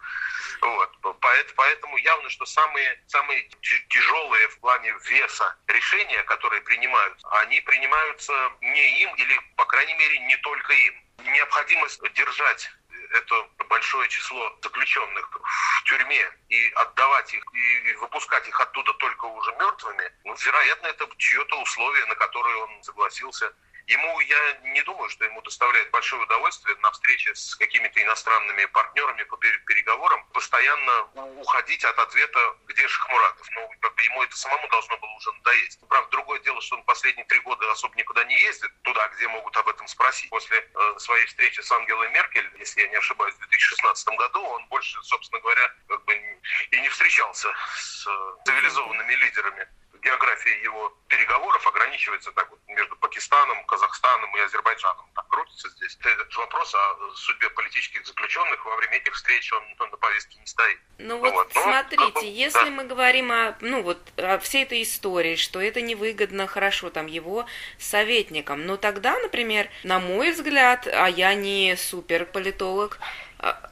Вот. 0.61 1.19
Поэтому 1.55 1.97
явно, 1.97 2.29
что 2.29 2.45
самые, 2.45 3.01
самые 3.07 3.49
тяжелые 3.89 4.47
в 4.49 4.59
плане 4.59 4.93
веса 5.05 5.55
решения, 5.67 6.23
которые 6.23 6.61
принимаются, 6.61 7.27
они 7.41 7.61
принимаются 7.61 8.33
не 8.61 9.01
им 9.03 9.15
или, 9.15 9.39
по 9.55 9.65
крайней 9.65 9.95
мере, 9.95 10.19
не 10.19 10.37
только 10.37 10.73
им. 10.73 10.95
Необходимость 11.19 12.01
держать 12.13 12.71
это 13.09 13.49
большое 13.67 14.07
число 14.09 14.57
заключенных 14.61 15.29
в 15.31 15.83
тюрьме 15.83 16.31
и 16.49 16.69
отдавать 16.75 17.33
их 17.33 17.43
и 17.53 17.93
выпускать 17.95 18.47
их 18.47 18.59
оттуда 18.59 18.93
только 18.93 19.25
уже 19.25 19.51
мертвыми, 19.53 20.11
ну, 20.25 20.35
вероятно, 20.35 20.87
это 20.87 21.07
чье-то 21.17 21.61
условие, 21.61 22.05
на 22.05 22.15
которое 22.15 22.55
он 22.57 22.83
согласился. 22.83 23.53
Ему, 23.89 24.19
я 24.21 24.53
не 24.65 24.83
думаю, 24.83 25.09
что 25.09 25.25
ему 25.25 25.41
доставляет 25.41 25.89
большое 25.89 26.21
удовольствие 26.21 26.75
на 26.77 26.91
встрече 26.91 27.33
с 27.33 27.55
какими-то 27.55 27.99
иностранными 28.03 28.65
партнерами 28.65 29.23
по 29.23 29.35
переговорам 29.37 30.23
постоянно 30.27 31.05
уходить 31.41 31.83
от 31.83 31.97
ответа, 31.97 32.55
где 32.67 32.87
же 32.87 32.99
Хмуратов. 32.99 33.47
Ну, 33.55 33.71
ему 34.03 34.21
это 34.21 34.37
самому 34.37 34.67
должно 34.67 34.95
было 34.97 35.09
уже 35.09 35.31
надоесть. 35.31 35.79
Правда, 35.89 36.07
другое 36.11 36.39
дело, 36.41 36.61
что 36.61 36.75
он 36.75 36.83
последние 36.83 37.25
три 37.25 37.39
года 37.39 37.71
особо 37.71 37.95
никуда 37.95 38.23
не 38.25 38.39
ездит, 38.39 38.71
туда, 38.83 39.07
где 39.07 39.27
могут 39.27 39.57
об 39.57 39.67
этом 39.67 39.87
спросить. 39.87 40.29
После 40.29 40.59
э, 40.59 40.99
своей 40.99 41.25
встречи 41.25 41.59
с 41.59 41.71
Ангелой 41.71 42.09
Меркель, 42.09 42.47
если 42.59 42.81
я 42.81 42.87
не 42.89 42.95
ошибаюсь, 42.95 43.33
в 43.33 43.39
2016 43.39 44.07
году, 44.09 44.43
он 44.43 44.67
больше, 44.67 45.01
собственно 45.01 45.41
говоря, 45.41 45.67
как 45.87 46.05
бы 46.05 46.13
и 46.13 46.79
не 46.79 46.89
встречался 46.89 47.49
с 47.75 48.05
э, 48.05 48.35
цивилизованными 48.45 49.13
лидерами 49.13 49.67
география 50.01 50.61
его 50.61 50.89
переговоров 51.07 51.65
ограничивается 52.09 52.31
так 52.31 52.49
вот 52.49 52.59
между 52.67 52.95
Пакистаном, 52.97 53.63
Казахстаном 53.65 54.35
и 54.35 54.39
Азербайджаном. 54.41 55.05
Так 55.15 55.27
крутится 55.27 55.69
здесь. 55.69 55.97
Этот 56.03 56.35
вопрос 56.35 56.73
о 56.75 57.15
судьбе 57.15 57.49
политических 57.51 58.05
заключенных 58.05 58.65
во 58.65 58.75
время 58.77 58.97
этих 58.97 59.13
встреч, 59.13 59.51
он, 59.53 59.63
он 59.79 59.89
на 59.89 59.97
повестке 59.97 60.37
не 60.39 60.45
стоит. 60.45 60.79
Ну 60.97 61.17
вот, 61.17 61.33
вот. 61.33 61.55
Но, 61.55 61.61
смотрите, 61.61 62.11
ну, 62.15 62.21
если 62.21 62.65
да. 62.65 62.71
мы 62.71 62.83
говорим 62.85 63.31
о, 63.31 63.55
ну 63.61 63.81
вот, 63.81 63.99
о 64.17 64.37
всей 64.39 64.63
этой 64.63 64.83
истории, 64.83 65.35
что 65.35 65.61
это 65.61 65.81
невыгодно, 65.81 66.47
хорошо, 66.47 66.89
там, 66.89 67.07
его 67.07 67.45
советникам, 67.77 68.65
но 68.65 68.77
тогда, 68.77 69.17
например, 69.19 69.69
на 69.83 69.99
мой 69.99 70.31
взгляд, 70.31 70.87
а 70.87 71.07
я 71.07 71.33
не 71.35 71.75
суперполитолог, 71.77 72.99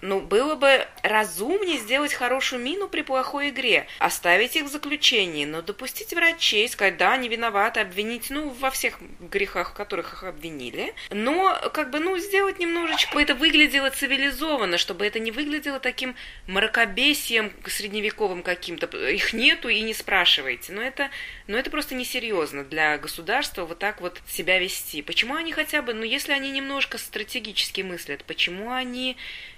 ну, 0.02 0.22
было 0.22 0.56
бы 0.56 0.88
разумнее 1.04 1.78
сделать 1.78 2.14
хорошую 2.14 2.62
мину 2.62 2.88
при 2.88 3.02
плохой 3.02 3.50
игре, 3.50 3.88
оставить 4.00 4.56
их 4.56 4.66
в 4.66 4.68
заключении, 4.68 5.46
но 5.46 5.62
допустить 5.62 6.14
врачей, 6.14 6.70
сказать, 6.70 6.98
да, 6.98 7.14
они 7.14 7.28
виноваты, 7.28 7.82
обвинить, 7.82 8.30
ну, 8.30 8.50
во 8.50 8.72
всех 8.72 8.98
грехах, 9.20 9.72
в 9.72 9.74
которых 9.74 10.14
их 10.14 10.24
обвинили, 10.24 10.94
но, 11.10 11.60
как 11.74 11.90
бы, 11.90 12.00
ну, 12.00 12.18
сделать 12.18 12.60
немножечко, 12.60 13.20
это 13.20 13.36
выглядело 13.36 13.90
цивилизованно, 13.90 14.78
чтобы 14.78 15.06
это 15.06 15.20
не 15.20 15.32
выглядело 15.32 15.80
таким 15.80 16.16
мракобесием 16.48 17.52
средневековым 17.66 18.44
каким-то, 18.44 18.86
их 19.10 19.34
нету 19.34 19.68
и 19.68 19.82
не 19.82 19.94
спрашивайте, 19.94 20.72
но 20.72 20.82
это, 20.82 21.10
но 21.48 21.58
это 21.58 21.70
просто 21.70 21.96
несерьезно 21.96 22.64
для 22.64 22.98
государства 22.98 23.66
вот 23.66 23.80
так 23.80 24.00
вот 24.00 24.22
себя 24.28 24.60
вести. 24.60 25.02
Почему 25.02 25.36
они 25.36 25.52
хотя 25.52 25.82
бы, 25.82 25.94
ну, 25.94 26.04
если 26.04 26.32
они 26.32 26.52
немножко 26.52 26.98
стратегически 26.98 27.82
мыслят, 27.82 28.24
почему 28.24 28.72
они 28.72 29.18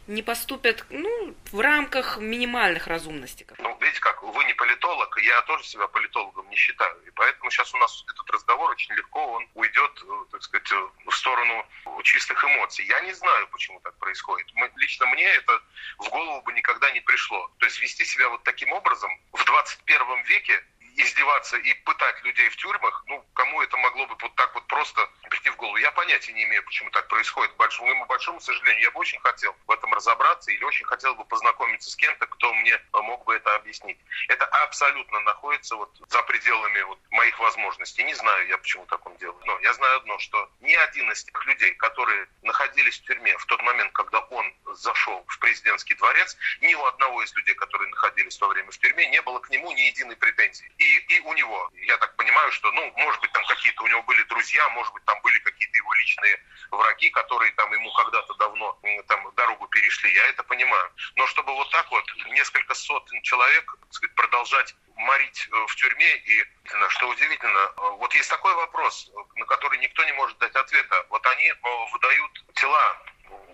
не 0.10 0.24
поступят 0.24 0.86
ну, 0.90 1.36
в 1.52 1.60
рамках 1.60 2.18
минимальных 2.18 2.88
разумностей. 2.88 3.46
Ну, 3.60 3.78
видите, 3.80 4.02
как 4.02 4.24
вы 4.24 4.44
не 4.46 4.54
политолог, 4.56 5.16
я 5.22 5.42
тоже 5.44 5.64
себя 5.64 5.88
политологом 5.88 6.50
не 6.50 6.56
считаю. 6.56 6.98
И 7.06 7.12
поэтому 7.12 7.52
сейчас 7.52 7.74
у 7.76 7.78
нас 7.78 8.04
этот 8.12 8.30
разговор 8.32 8.72
очень 8.72 8.94
легко, 8.96 9.34
он 9.34 9.48
уйдет, 9.54 10.04
э, 10.04 10.26
так 10.32 10.42
сказать, 10.42 10.72
э, 10.72 10.88
в 11.06 11.16
сторону 11.16 11.66
чистых 12.04 12.44
эмоций. 12.44 12.86
Я 12.86 13.02
не 13.02 13.14
знаю, 13.14 13.48
почему 13.52 13.80
так 13.82 13.96
происходит. 13.98 14.48
Мы, 14.56 14.72
лично 14.78 15.06
мне 15.08 15.26
это 15.26 15.62
в 16.00 16.10
голову 16.10 16.42
бы 16.42 16.54
никогда 16.54 16.90
не 16.92 17.02
пришло. 17.02 17.50
То 17.60 17.68
есть 17.68 17.80
вести 17.80 18.04
себя 18.04 18.30
вот 18.30 18.44
таким 18.44 18.72
образом 18.74 19.12
в 19.32 19.46
21 19.46 20.24
веке 20.24 20.64
издеваться 21.02 21.58
и 21.58 21.74
пытать 21.86 22.24
людей 22.24 22.50
в 22.50 22.56
тюрьмах, 22.58 23.04
ну, 23.08 23.26
кому 23.34 23.62
это 23.62 23.78
могло 23.78 24.06
бы 24.08 24.16
вот 24.22 24.36
так 24.36 24.54
вот 24.54 24.66
просто 24.68 25.08
прийти 25.30 25.50
в 25.50 25.56
голову? 25.56 25.78
Я 25.78 25.92
понятия 25.92 26.34
не 26.34 26.44
имею, 26.44 26.64
почему 26.64 26.90
так 26.92 27.08
происходит. 27.08 27.56
Большому, 27.56 27.90
моему 27.90 28.06
большому 28.06 28.40
сожалению, 28.40 28.84
я 28.84 28.92
бы 28.92 29.00
очень 29.00 29.20
хотел 29.22 29.56
в 29.68 29.72
этом 29.72 29.94
разобраться 29.94 30.52
или 30.52 30.64
очень 30.64 30.86
хотел 30.86 31.16
бы 31.16 31.26
познакомиться 31.26 31.90
с 31.90 31.96
кем-то, 31.96 32.28
кто 32.28 32.54
мне 32.54 32.80
мог 32.94 33.24
бы 33.26 33.36
это 33.36 33.56
объяснить. 33.56 33.98
Это 34.28 34.46
абсолютно 34.46 35.20
находится 35.22 35.76
вот 35.76 35.92
за 36.08 36.22
пределами 36.24 36.82
вот 36.82 37.00
моих 37.12 37.40
возможностей. 37.40 38.04
Не 38.04 38.14
знаю 38.14 38.48
я, 38.48 38.58
почему 38.58 38.86
так 38.86 39.06
он 39.06 39.16
делает. 39.18 39.44
Но 39.46 39.60
я 39.60 39.74
знаю 39.74 39.98
одно, 39.98 40.20
что 40.20 40.50
ни 40.60 40.74
один 40.74 41.12
из 41.12 41.24
тех 41.24 41.46
людей, 41.46 41.74
которые 41.76 42.28
находились 42.42 43.00
в 43.00 43.04
тюрьме 43.04 43.38
в 43.38 43.46
тот 43.46 43.62
момент, 43.62 43.92
когда 43.94 44.20
он 44.20 44.54
зашел 44.74 45.24
в 45.28 45.40
президентский 45.40 45.96
дворец, 45.96 46.38
ни 46.62 46.74
у 46.74 46.86
одного 46.86 47.24
из 47.24 47.34
людей, 47.36 47.56
которые 47.56 47.90
находились 47.90 48.36
в 48.36 48.40
то 48.40 48.48
время 48.48 48.72
в 48.72 48.78
тюрьме, 48.78 49.08
не 49.08 49.22
было 49.22 49.40
к 49.40 49.50
нему 49.50 49.72
ни 49.72 49.82
единой 49.82 50.16
претензии. 50.16 50.72
И 50.78 50.89
и, 50.98 51.20
у 51.22 51.34
него. 51.34 51.72
Я 51.86 51.98
так 51.98 52.16
понимаю, 52.16 52.52
что, 52.52 52.72
ну, 52.72 52.92
может 52.98 53.22
быть, 53.22 53.32
там 53.32 53.46
какие-то 53.46 53.84
у 53.84 53.88
него 53.88 54.02
были 54.04 54.24
друзья, 54.24 54.68
может 54.70 54.94
быть, 54.94 55.04
там 55.06 55.20
были 55.22 55.38
какие-то 55.40 55.78
его 55.78 55.94
личные 55.94 56.40
враги, 56.72 57.10
которые 57.10 57.52
там 57.54 57.72
ему 57.74 57.92
когда-то 57.94 58.34
давно 58.36 58.80
там 59.08 59.32
дорогу 59.36 59.68
перешли, 59.68 60.14
я 60.14 60.28
это 60.28 60.44
понимаю. 60.44 60.92
Но 61.16 61.26
чтобы 61.28 61.54
вот 61.54 61.70
так 61.72 61.90
вот 61.92 62.06
несколько 62.28 62.74
сотен 62.74 63.22
человек 63.22 63.76
так 63.82 63.94
сказать, 63.94 64.16
продолжать 64.16 64.76
морить 64.96 65.48
э, 65.52 65.66
в 65.68 65.76
тюрьме, 65.76 66.16
и 66.18 66.46
что 66.90 67.10
удивительно, 67.10 67.60
э, 67.60 67.90
вот 67.98 68.14
есть 68.14 68.30
такой 68.30 68.54
вопрос, 68.54 69.12
на 69.36 69.46
который 69.46 69.80
никто 69.80 70.04
не 70.04 70.12
может 70.14 70.38
дать 70.40 70.56
ответа. 70.56 71.06
Вот 71.10 71.26
они 71.26 71.48
э, 71.48 71.56
выдают 71.92 72.46
тела 72.56 72.98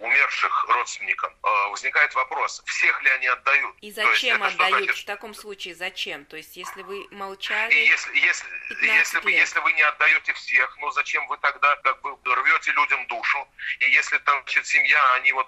умерших 0.06 0.66
родственникам, 0.70 1.32
э, 1.32 1.70
возникает 1.70 2.14
вопрос, 2.16 2.62
всех 2.66 3.02
ли 3.04 3.10
они 3.10 3.28
отдают. 3.28 3.76
И 3.82 3.92
зачем 3.92 4.42
есть, 4.42 4.56
отдают 4.56 4.86
значит... 4.86 5.04
в 5.04 5.06
таком 5.06 5.34
случае? 5.34 5.76
Зачем? 5.76 6.26
То 6.26 6.38
есть, 6.38 6.56
если 6.56 6.82
вы 6.84 7.08
молчали... 7.12 7.74
И 7.74 7.88
если, 7.88 8.16
если, 8.18 8.48
если, 8.82 9.20
вы, 9.20 9.32
если 9.32 9.60
вы 9.60 9.74
не 9.74 9.82
отдаете 9.82 10.34
всех, 10.34 10.78
ну 10.80 10.92
зачем 10.92 11.28
вы 11.28 11.38
тогда 11.38 11.76
как 11.78 12.02
бы 12.02 12.18
рвете 12.24 12.72
людям 12.72 13.06
душу? 13.08 13.48
И 13.80 13.90
если 13.92 14.18
там 14.20 14.42
значит, 14.44 14.66
семья, 14.68 15.14
они 15.14 15.32
вот 15.34 15.48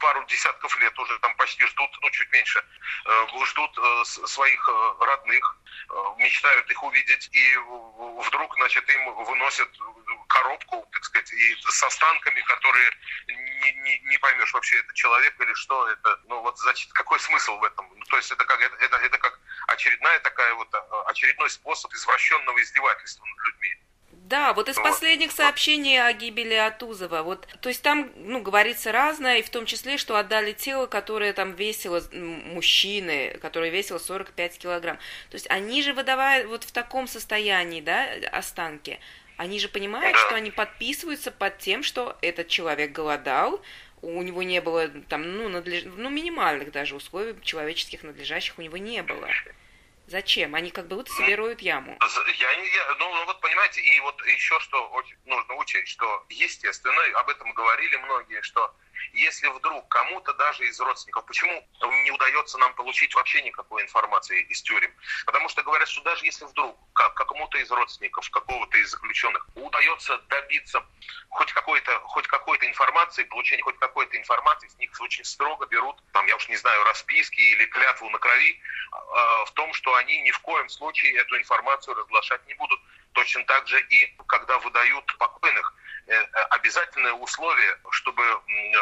пару 0.00 0.24
десятков 0.26 0.78
лет 0.80 0.98
уже 0.98 1.18
там 1.20 1.34
почти 1.36 1.64
ждут, 1.66 1.90
ну 2.02 2.10
чуть 2.10 2.30
меньше, 2.32 2.62
э, 3.06 3.26
ждут 3.46 3.78
э, 3.78 4.04
своих 4.04 4.68
родных, 5.00 5.58
мечтают 6.18 6.70
их 6.70 6.82
увидеть, 6.82 7.28
и 7.32 7.56
вдруг, 8.26 8.54
значит, 8.54 8.88
им 8.88 9.14
выносят 9.24 9.68
коробку, 10.28 10.88
так 10.92 11.04
сказать, 11.04 11.32
и 11.32 11.56
с 11.60 11.82
останками, 11.82 12.40
которые 12.42 12.90
не, 13.62 13.72
не, 13.72 13.98
не 14.10 14.18
поймешь 14.18 14.52
вообще, 14.52 14.78
это 14.78 14.92
человек 14.94 15.40
или 15.40 15.54
что 15.54 15.88
это. 15.88 16.20
Ну 16.26 16.40
вот 16.42 16.58
значит, 16.58 16.92
какой 16.92 17.18
смысл 17.20 17.56
в 17.58 17.64
этом? 17.64 17.86
Ну, 17.96 18.04
то 18.06 18.16
есть 18.16 18.30
это 18.30 18.44
как, 18.44 18.60
это, 18.60 18.76
это, 18.76 18.96
это 18.96 19.18
как 19.18 19.40
очередная 19.68 20.18
такая 20.20 20.54
вот, 20.54 20.68
а, 20.74 21.02
очередной 21.06 21.50
способ 21.50 21.92
извращенного 21.94 22.60
издевательства 22.60 23.24
над 23.24 23.38
людьми. 23.46 23.76
Да, 24.32 24.54
вот 24.54 24.68
из 24.68 24.76
последних 24.76 25.32
сообщений 25.32 26.00
о 26.00 26.12
гибели 26.12 26.54
Атузова, 26.54 27.22
вот, 27.22 27.46
то 27.60 27.68
есть 27.68 27.82
там, 27.82 28.10
ну, 28.16 28.40
говорится 28.40 28.90
разное, 28.92 29.38
и 29.38 29.42
в 29.42 29.50
том 29.50 29.66
числе, 29.66 29.98
что 29.98 30.16
отдали 30.16 30.52
тело, 30.52 30.86
которое 30.86 31.32
там 31.32 31.52
весило, 31.52 32.02
мужчины, 32.12 33.38
которое 33.42 33.70
весило 33.70 33.98
45 33.98 34.58
килограмм. 34.58 34.96
То 35.28 35.34
есть 35.34 35.50
они 35.50 35.82
же 35.82 35.92
выдавая 35.92 36.46
вот 36.46 36.64
в 36.64 36.72
таком 36.72 37.08
состоянии, 37.08 37.80
да, 37.80 38.06
останки, 38.32 39.00
они 39.36 39.58
же 39.58 39.68
понимают, 39.68 40.16
что 40.16 40.34
они 40.34 40.50
подписываются 40.50 41.30
под 41.30 41.58
тем, 41.58 41.82
что 41.82 42.16
этот 42.22 42.48
человек 42.48 42.92
голодал, 42.92 43.62
у 44.02 44.22
него 44.22 44.42
не 44.42 44.60
было 44.60 44.88
там, 45.08 45.36
ну, 45.36 45.48
надлеж... 45.48 45.84
ну, 45.84 46.10
минимальных 46.10 46.72
даже 46.72 46.96
условий 46.96 47.40
человеческих 47.42 48.02
надлежащих 48.02 48.58
у 48.58 48.62
него 48.62 48.76
не 48.76 49.02
было. 49.02 49.28
Зачем? 50.08 50.54
Они 50.54 50.70
как 50.70 50.88
будто 50.88 51.10
себе 51.12 51.36
роют 51.36 51.62
яму. 51.62 51.96
Я, 52.38 52.50
я, 52.50 52.94
ну, 52.98 53.14
ну 53.14 53.24
вот 53.24 53.40
понимаете, 53.40 53.80
и 53.80 54.00
вот 54.00 54.20
еще 54.26 54.58
что 54.60 55.02
нужно 55.24 55.54
учесть, 55.54 55.88
что 55.88 56.26
естественно, 56.28 57.20
об 57.20 57.28
этом 57.30 57.52
говорили 57.54 57.96
многие, 57.96 58.42
что 58.42 58.74
если 59.12 59.48
вдруг 59.48 59.88
кому-то 59.88 60.32
даже 60.34 60.66
из 60.66 60.78
родственников, 60.80 61.24
почему 61.26 61.66
не 62.04 62.10
удается 62.10 62.58
нам 62.58 62.74
получить 62.74 63.14
вообще 63.14 63.42
никакой 63.42 63.82
информации 63.82 64.42
из 64.42 64.62
тюрем? 64.62 64.92
Потому 65.26 65.48
что 65.48 65.62
говорят, 65.62 65.88
что 65.88 66.02
даже 66.02 66.24
если 66.24 66.44
вдруг 66.44 66.78
как, 66.94 67.14
кому-то 67.14 67.58
из 67.58 67.70
родственников, 67.70 68.28
какого-то 68.30 68.78
из 68.78 68.90
заключенных 68.90 69.46
удается 69.54 70.18
добиться 70.28 70.84
хоть 71.30 71.52
какой-то 71.52 72.00
хоть 72.00 72.26
какой-то 72.26 72.66
информации, 72.66 73.24
получения 73.24 73.62
хоть 73.62 73.78
какой-то 73.78 74.16
информации, 74.16 74.68
с 74.68 74.78
них 74.78 74.90
очень 75.00 75.24
строго 75.24 75.66
берут, 75.66 76.02
там, 76.12 76.26
я 76.26 76.36
уж 76.36 76.48
не 76.48 76.56
знаю, 76.56 76.84
расписки 76.84 77.40
или 77.40 77.64
клятву 77.66 78.08
на 78.10 78.18
крови, 78.18 78.60
э, 78.92 79.44
в 79.46 79.52
том, 79.54 79.72
что 79.72 79.94
они 79.96 80.20
ни 80.22 80.30
в 80.30 80.38
коем 80.40 80.68
случае 80.68 81.16
эту 81.16 81.36
информацию 81.38 81.94
разглашать 81.94 82.46
не 82.46 82.54
будут. 82.54 82.80
Точно 83.12 83.44
так 83.44 83.66
же 83.68 83.80
и 83.80 84.16
когда 84.26 84.58
выдают 84.58 85.18
покойных, 85.18 85.74
обязательное 86.50 87.12
условие, 87.12 87.78
чтобы 87.90 88.24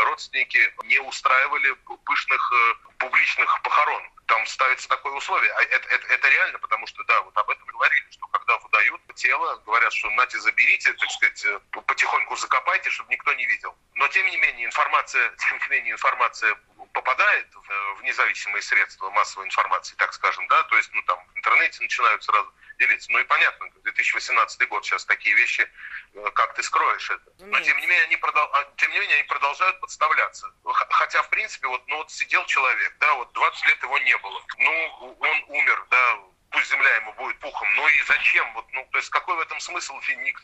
родственники 0.05 0.73
не 0.85 0.99
устраивали 1.01 1.73
пышных 2.05 2.53
э, 2.53 2.75
публичных 2.99 3.63
похорон. 3.63 4.03
Там 4.27 4.47
ставится 4.47 4.89
такое 4.89 5.13
условие. 5.13 5.53
А 5.53 5.63
это, 5.63 5.89
это, 5.89 6.07
это 6.07 6.29
реально, 6.29 6.59
потому 6.59 6.87
что, 6.87 7.03
да, 7.05 7.21
вот 7.23 7.37
об 7.37 7.51
этом 7.51 7.67
говорили, 7.67 8.07
что 8.11 8.27
когда 8.29 8.59
выдают 8.59 9.01
тело, 9.15 9.57
говорят, 9.67 9.93
что 9.93 10.11
нате 10.11 10.39
заберите, 10.41 10.93
так 10.93 11.11
сказать, 11.11 11.45
э, 11.45 11.61
потихоньку 11.87 12.37
закопайте, 12.37 12.91
чтобы 12.91 13.13
никто 13.13 13.33
не 13.35 13.47
видел. 13.47 13.77
Но, 13.95 14.09
тем 14.09 14.27
не 14.27 14.37
менее, 14.37 14.67
информация, 14.67 15.31
тем 15.39 15.59
не 15.59 15.69
менее, 15.69 15.93
информация 15.93 16.55
попадает 16.93 17.49
в, 17.55 17.71
э, 17.71 17.95
в 17.95 18.03
независимые 18.03 18.63
средства 18.63 19.11
массовой 19.11 19.47
информации, 19.47 19.95
так 19.97 20.13
скажем, 20.13 20.47
да, 20.49 20.63
то 20.65 20.77
есть, 20.77 20.91
ну, 20.93 21.03
там, 21.03 21.19
в 21.35 21.39
интернете 21.39 21.83
начинают 21.83 22.23
сразу 22.25 22.53
делиться. 22.81 23.13
Ну 23.13 23.19
и 23.19 23.25
понятно, 23.25 23.71
2018 23.85 24.69
год, 24.69 24.85
сейчас 24.85 25.05
такие 25.05 25.37
вещи, 25.37 25.69
э, 26.15 26.31
как 26.35 26.55
ты 26.55 26.63
скроешь 26.63 27.11
это. 27.11 27.33
Но 27.39 27.61
тем 27.61 27.79
не 27.79 27.87
менее 27.87 28.05
они, 28.05 28.17
продол... 28.17 28.49
А, 28.53 28.65
тем 28.77 28.91
не 28.91 28.99
менее, 28.99 29.17
они 29.19 29.25
продолжают 29.29 29.81
подставляться. 29.81 30.53
Хотя, 30.65 31.23
в 31.23 31.31
принципе, 31.31 31.69
вот, 31.69 31.87
ну, 31.87 31.99
вот 31.99 32.11
сидел 32.11 32.45
человек, 32.47 32.97
да, 32.99 33.15
вот 33.15 33.33
20 33.33 33.67
лет 33.67 33.83
его 33.83 33.99
не 33.99 34.17
было. 34.19 34.43
Ну, 34.59 35.17
он 35.21 35.45
умер, 35.49 35.87
да, 35.91 36.19
пусть 36.61 36.73
земля 36.73 36.95
ему 36.97 37.13
будет 37.15 37.39
пухом, 37.39 37.69
но 37.77 37.89
и 37.89 38.03
зачем? 38.07 38.53
Вот, 38.55 38.67
ну, 38.73 38.87
то 38.91 38.99
есть 38.99 39.09
какой 39.11 39.37
в 39.37 39.41
этом 39.41 39.59
смысл, 39.61 39.95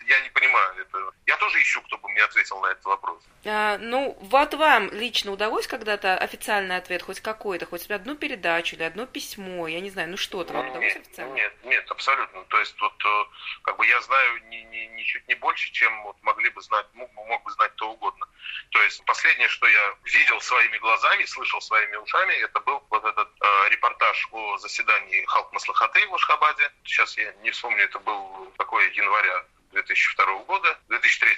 я 0.06 0.20
не 0.20 0.30
понимаю. 0.30 0.80
Это... 0.80 0.98
Я 1.26 1.36
тоже 1.36 1.60
ищу, 1.60 1.82
кто 1.82 1.98
бы 1.98 2.08
мне 2.08 2.22
ответил 2.22 2.60
на 2.60 2.68
этот 2.68 2.84
вопрос. 2.84 3.22
А, 3.44 3.76
ну, 3.78 4.16
вот 4.20 4.54
вам 4.54 4.90
лично 4.92 5.32
удалось 5.32 5.66
когда-то 5.66 6.16
официальный 6.16 6.76
ответ, 6.76 7.02
хоть 7.02 7.20
какой-то, 7.20 7.66
хоть 7.66 7.90
одну 7.90 8.16
передачу 8.16 8.76
или 8.76 8.82
одно 8.82 9.06
письмо, 9.06 9.68
я 9.68 9.80
не 9.80 9.90
знаю, 9.90 10.08
ну 10.08 10.16
что-то 10.16 10.52
вам 10.54 10.70
удалось 10.70 10.94
нет, 10.94 11.02
официально? 11.02 11.34
Нет, 11.34 11.52
нет, 11.64 11.90
абсолютно. 11.90 12.44
То 12.44 12.58
есть 12.58 12.80
вот 12.80 13.04
э, 13.04 13.24
как 13.62 13.76
бы 13.76 13.86
я 13.86 14.00
знаю 14.00 14.42
ни, 14.48 14.56
ни, 14.56 14.86
ничуть 14.96 15.26
не 15.28 15.34
больше, 15.34 15.70
чем 15.72 16.02
вот 16.04 16.16
могли 16.22 16.50
бы 16.50 16.62
знать, 16.62 16.86
мог, 16.94 17.12
мог 17.14 17.42
бы 17.44 17.50
знать 17.52 17.72
кто 17.72 17.92
угодно. 17.92 18.26
То 18.70 18.82
есть 18.82 19.04
последнее, 19.04 19.48
что 19.48 19.66
я 19.66 19.94
видел 20.04 20.40
своими 20.40 20.76
глазами, 20.78 21.24
слышал 21.24 21.60
своими 21.60 21.96
ушами, 21.96 22.34
это 22.34 22.60
был 22.60 22.82
вот 22.90 23.04
этот 23.04 23.28
э, 23.40 23.68
репортаж 23.70 24.28
о 24.32 24.58
заседании 24.58 25.24
Халк 25.26 25.52
Маслахаты 25.52 26.06
в 26.08 26.14
Ашхабаде. 26.14 26.70
Сейчас 26.84 27.16
я 27.16 27.32
не 27.42 27.50
вспомню, 27.50 27.84
это 27.84 27.98
был 28.00 28.52
такой 28.58 28.92
января 28.94 29.44
2002 29.72 30.38
года, 30.44 30.78
2003 30.88 31.36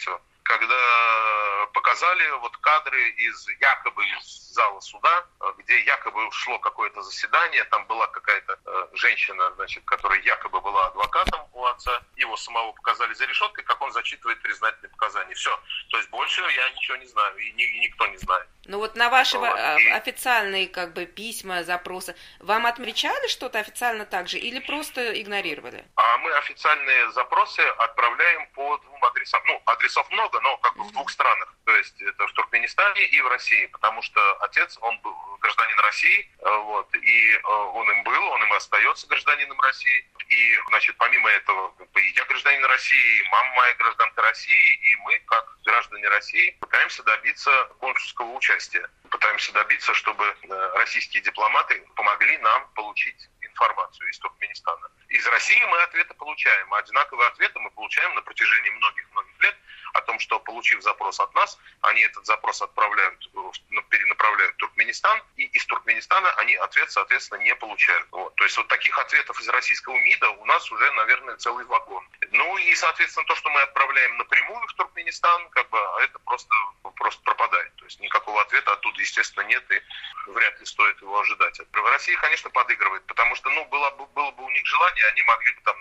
когда 0.49 1.67
показали 1.75 2.31
вот 2.41 2.57
кадры 2.57 3.11
из 3.11 3.49
якобы 3.61 4.03
из 4.03 4.53
зала 4.55 4.81
суда, 4.81 5.27
где 5.59 5.85
якобы 5.85 6.21
шло 6.33 6.59
какое-то 6.59 7.03
заседание, 7.03 7.65
там 7.65 7.87
была 7.87 8.07
какая-то 8.07 8.59
э, 8.65 8.89
женщина, 8.95 9.53
значит, 9.57 9.85
которая 9.85 10.21
якобы 10.23 10.61
была 10.63 10.87
адвокатом 10.87 11.41
у 11.53 11.65
отца, 11.67 12.03
его 12.17 12.37
самого 12.37 12.73
показали 12.73 13.13
за 13.13 13.27
решеткой, 13.27 13.63
как 13.65 13.81
он 13.83 13.93
зачитывает 13.93 14.41
признательные 14.41 14.88
показания. 15.09 15.35
Все. 15.35 15.59
То 15.91 15.97
есть 15.97 16.11
больше 16.11 16.41
я 16.41 16.71
ничего 16.71 16.97
не 16.97 17.07
знаю, 17.07 17.37
и, 17.39 17.53
ни, 17.53 17.65
и 17.65 17.81
никто 17.81 18.07
не 18.07 18.17
знает. 18.19 18.47
Ну 18.67 18.79
вот 18.79 18.97
на 18.97 19.09
ваши 19.09 19.39
вот. 19.39 19.49
И... 19.81 19.89
официальные 19.89 20.69
как 20.69 20.93
бы 20.93 21.07
письма, 21.07 21.65
запросы, 21.65 22.15
вам 22.41 22.67
отмечали 22.67 23.29
что-то 23.29 23.59
официально 23.59 24.05
также 24.05 24.39
или 24.39 24.59
просто 24.61 25.21
игнорировали? 25.21 25.85
А 25.97 26.19
мы 26.19 26.31
официальные 26.33 27.11
запросы 27.13 27.61
отправляем 27.61 28.47
по 28.55 28.77
двум 28.79 29.05
адресам. 29.05 29.41
Ну, 29.47 29.63
адресов 29.67 30.11
много, 30.11 30.41
но 30.41 30.57
как 30.59 30.77
бы 30.77 30.85
в 30.85 30.93
двух 30.93 31.11
странах. 31.11 31.55
То 31.65 31.77
есть 31.77 32.01
это 32.03 32.27
в 32.27 32.33
Туркменистане 32.33 33.05
и 33.07 33.21
в 33.21 33.29
России, 33.29 33.67
потому 33.67 34.03
что 34.03 34.21
отец, 34.41 34.79
он 34.81 34.99
был 35.01 35.15
гражданин 35.41 35.79
России, 35.81 36.31
э, 36.39 36.57
вот, 36.65 36.95
и 36.95 37.33
э, 37.33 37.41
он 37.47 37.91
им 37.91 38.05
был, 38.05 38.23
он 38.33 38.43
им 38.43 38.53
остается 38.53 39.07
гражданином 39.07 39.61
России. 39.61 40.07
И, 40.29 40.59
значит, 40.69 40.97
помимо 40.99 41.31
этого, 41.31 41.73
я 41.99 42.25
гражданин 42.25 42.65
России, 42.67 43.29
мама 43.31 43.55
моя 43.55 43.75
гражданка 43.75 44.23
России, 44.23 44.75
и 44.75 44.97
мы, 44.97 45.19
как 45.27 45.59
граждане 45.65 46.09
России, 46.09 46.57
пытаемся 46.61 47.03
добиться 47.03 47.51
консульского 47.81 48.33
участия. 48.35 48.89
Пытаемся 49.11 49.53
добиться, 49.53 49.95
чтобы 49.95 50.25
э, 50.25 50.71
российские 50.77 51.23
дипломаты 51.23 51.83
помогли 51.95 52.39
нам 52.39 52.69
получить 52.75 53.29
информацию 53.41 54.09
из 54.11 54.19
Туркменистана. 54.19 54.89
Из 55.09 55.27
России 55.27 55.63
мы 55.65 55.79
ответы 55.83 56.15
получаем. 56.15 56.73
Одинаковые 56.75 57.29
ответы 57.29 57.59
мы 57.59 57.71
получаем 57.71 58.15
на 58.15 58.23
протяжении 58.23 58.71
многих-многих 58.71 59.43
лет 59.43 59.57
о 59.99 60.03
том, 60.03 60.19
что 60.19 60.39
получив 60.41 60.83
запрос 60.83 61.21
от 61.21 61.35
нас, 61.35 61.59
они 61.83 62.01
этот 62.03 62.25
запрос 62.25 62.63
отправляют, 62.63 63.29
э, 63.35 63.81
перенаправляют 63.91 64.55
в 64.55 64.57
Туркменистан, 64.59 65.23
и 65.37 65.45
из 65.45 65.67
Туркменистана 65.67 66.31
они 66.35 66.55
ответ, 66.55 66.91
соответственно, 66.91 67.41
не 67.41 67.55
получают. 67.57 68.07
Вот. 68.13 68.35
То 68.37 68.45
есть 68.45 68.57
вот 68.57 68.69
таких 68.69 68.99
ответов 68.99 69.41
из 69.41 69.49
российского 69.49 69.97
МИДа 69.97 70.31
у 70.31 70.45
нас 70.47 70.71
уже, 70.73 70.91
наверное, 70.93 71.37
целый 71.37 71.65
вагон. 71.67 72.05
Ну 72.31 72.59
и, 72.59 72.75
соответственно, 72.75 73.27
то, 73.27 73.35
что 73.35 73.51
мы 73.51 73.61
отправляем 73.63 74.17
напрямую 74.19 74.67
в 74.67 74.73
Туркменистан, 74.75 75.49
как 75.51 75.69
бы 75.71 75.79
а 75.79 76.03
это 76.03 76.19
просто, 76.21 76.55
просто 76.97 77.23
пропадает. 77.23 77.75
То 77.77 77.85
есть 77.85 78.01
никакого 78.01 78.41
ответа 78.43 78.73
оттуда, 78.73 79.01
естественно, 79.01 79.45
нет, 79.45 79.65
и 79.71 79.83
вряд 80.31 80.59
ли 80.61 80.67
стоит 80.67 81.01
его 81.01 81.19
ожидать. 81.19 81.59
В 81.59 81.91
России, 81.91 82.15
конечно, 82.17 82.51
подыгрывает, 82.51 83.05
потому 83.07 83.35
что, 83.35 83.51
ну, 83.51 83.65
было 83.67 83.91
бы, 83.91 84.07
было 84.07 84.31
бы 84.33 84.45
у 84.45 84.51
них 84.51 84.65
желание, 84.67 85.07
они 85.07 85.23
могли 85.23 85.53
бы 85.53 85.61
там 85.63 85.78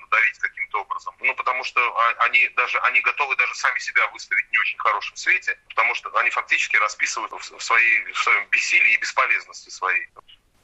образом. 0.98 1.16
Ну, 1.20 1.36
потому 1.36 1.64
что 1.64 1.80
а, 1.82 2.26
они 2.26 2.50
даже, 2.56 2.80
они 2.80 3.00
готовы 3.02 3.36
даже 3.36 3.54
сами 3.56 3.80
себя 3.80 4.08
выставить 4.08 4.52
не 4.52 4.58
очень 4.60 4.78
хорошем 4.80 5.16
свете, 5.16 5.58
потому 5.70 5.94
что 5.96 6.16
они 6.18 6.30
фактически 6.30 6.78
расписывают 6.78 7.32
в, 7.32 7.60
своей, 7.62 8.12
в 8.12 8.18
своем 8.18 8.48
бессилии 8.50 8.94
и 8.94 8.98
бесполезности 8.98 9.70
своей. 9.70 10.08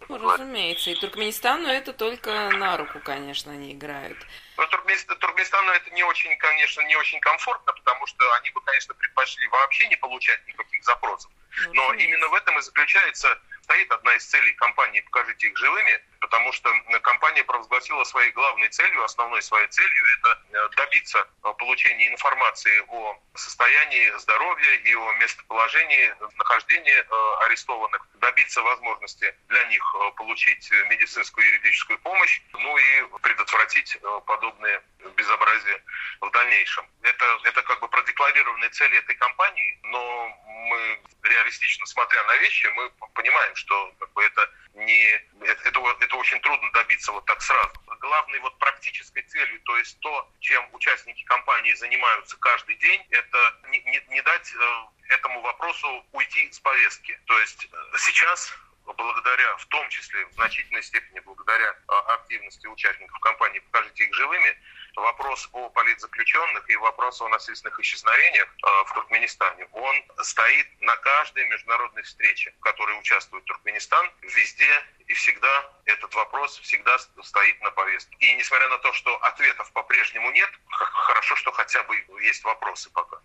Ну, 0.10 0.17
разумеется, 0.17 0.89
и 0.89 0.96
Туркменистану 0.96 1.67
это 1.69 1.93
только 1.93 2.50
на 2.50 2.76
руку, 2.76 3.00
конечно, 3.00 3.54
они 3.54 3.72
играют. 3.72 4.17
Но 4.58 4.65
Туркменистану 4.67 5.72
это 5.72 5.89
не 5.91 6.04
очень, 6.04 6.36
конечно, 6.38 6.82
не 6.82 6.96
очень 6.98 7.19
комфортно, 7.22 7.72
потому 7.72 8.06
что 8.08 8.34
они 8.34 8.50
бы, 8.50 8.62
конечно, 8.62 8.93
предпочли 8.96 9.48
вообще 9.48 9.88
не 9.88 9.96
получать 9.96 10.46
никаких 10.46 10.84
запросов. 10.84 11.32
Ну, 11.67 11.74
Но 11.74 11.93
именно 11.93 12.28
в 12.28 12.34
этом 12.34 12.58
и 12.58 12.62
заключается 12.62 13.39
стоит 13.63 13.91
одна 13.91 14.13
из 14.15 14.26
целей 14.26 14.52
компании 14.54 15.02
«Покажите 15.02 15.47
их 15.47 15.58
живыми», 15.58 16.02
потому 16.19 16.52
что 16.52 16.69
компания 17.02 17.43
провозгласила 17.43 18.04
своей 18.04 18.32
главной 18.32 18.69
целью, 18.69 19.04
основной 19.04 19.41
своей 19.41 19.67
целью– 19.67 20.06
это 20.19 20.41
э, 20.52 20.69
добиться 20.76 21.19
э, 21.19 21.54
получения 21.58 22.08
информации 22.10 22.84
о 22.88 23.17
состоянии 23.36 24.17
здоровья 24.17 24.73
и 24.76 24.95
о 24.95 25.13
местоположении 25.13 26.15
нахождения 26.38 27.06
э, 27.10 27.45
арестованных, 27.45 28.08
добиться 28.15 28.62
возможности 28.62 29.36
для 29.47 29.63
них 29.65 29.84
получить 30.15 30.71
медицинскую 30.89 31.45
и 31.45 31.49
юридическую 31.49 31.99
помощь, 31.99 32.41
ну 32.54 32.78
и 32.78 33.19
предотвратить 33.21 33.97
подобные 34.26 34.82
безобразия 35.15 35.84
в 36.21 36.30
дальнейшем. 36.32 36.86
Это, 37.02 37.26
это 37.43 37.62
как 37.63 37.80
бы 37.82 37.88
продекларированные 37.89 38.69
цели 38.69 38.97
этой 38.97 39.15
компании, 39.15 39.80
но 39.84 40.42
мы 40.63 41.02
реалистично 41.23 41.86
смотря 41.86 42.23
на 42.23 42.36
вещи, 42.38 42.67
мы 42.76 42.89
понимаем, 43.13 43.56
что 43.56 43.93
как 43.99 44.12
бы 44.13 44.23
это 44.23 44.49
не 44.73 45.04
это, 45.41 45.69
это, 45.69 45.80
это 45.99 46.15
очень 46.15 46.39
трудно 46.41 46.71
добиться 46.71 47.12
вот 47.12 47.26
так 47.26 47.41
сразу. 47.41 47.73
Главной 47.99 48.39
вот 48.39 48.58
практической 48.60 49.21
целью, 49.23 49.60
то 49.62 49.78
есть 49.78 49.99
то, 49.99 50.30
чем 50.39 50.67
участники 50.73 51.23
компании 51.23 51.73
занимаются 51.73 52.38
каждый 52.38 52.76
день, 52.76 53.06
это 53.10 53.38
не, 53.69 53.80
не, 53.80 54.04
не 54.10 54.21
дать 54.21 54.54
э, 54.54 55.13
этому 55.13 55.41
вопросу 55.41 56.06
уйти 56.12 56.52
с 56.52 56.60
повестки. 56.60 57.17
То 57.26 57.39
есть 57.39 57.67
э, 57.71 57.97
сейчас 57.97 58.54
благодаря, 58.86 59.58
в 59.58 59.65
том 59.67 59.88
числе 59.89 60.26
в 60.28 60.34
значительной 60.34 60.84
степени 60.84 61.19
благодаря 61.19 61.69
э, 61.69 61.93
активности 62.13 62.67
участников 62.67 63.19
компании 63.19 63.60
«Покажите 63.60 64.06
их 64.06 64.13
живыми», 64.13 64.58
вопрос 64.96 65.50
о 65.54 65.69
политзаключенных 65.69 66.69
и 66.69 66.76
вопрос 66.76 67.22
о 67.22 67.30
насильственных 67.30 67.80
исчезновениях 67.80 68.48
э, 68.48 68.67
в 68.86 68.93
Туркменистане, 68.93 69.67
он 69.72 69.96
стоит 70.22 70.67
на 70.82 70.96
каждой 70.98 71.48
международной 71.48 72.04
встрече, 72.04 72.54
в 72.60 72.62
которой 72.62 73.00
участвует 73.00 73.43
Туркменистан. 73.46 74.12
Везде 74.22 74.84
и 75.08 75.13
всегда 75.13 75.72
этот 75.86 76.13
вопрос 76.13 76.60
всегда 76.60 76.98
стоит 77.00 77.62
на 77.62 77.72
повестке. 77.72 78.15
И 78.19 78.34
несмотря 78.34 78.69
на 78.69 78.78
то, 78.78 78.93
что 78.93 79.15
ответов 79.17 79.72
по-прежнему 79.74 80.32
нет, 80.32 80.50
хорошо, 80.69 81.36
что 81.36 81.52
хотя 81.52 81.84
бы 81.84 81.96
есть 82.22 82.43
вопросы 82.43 82.89
пока. 82.91 83.17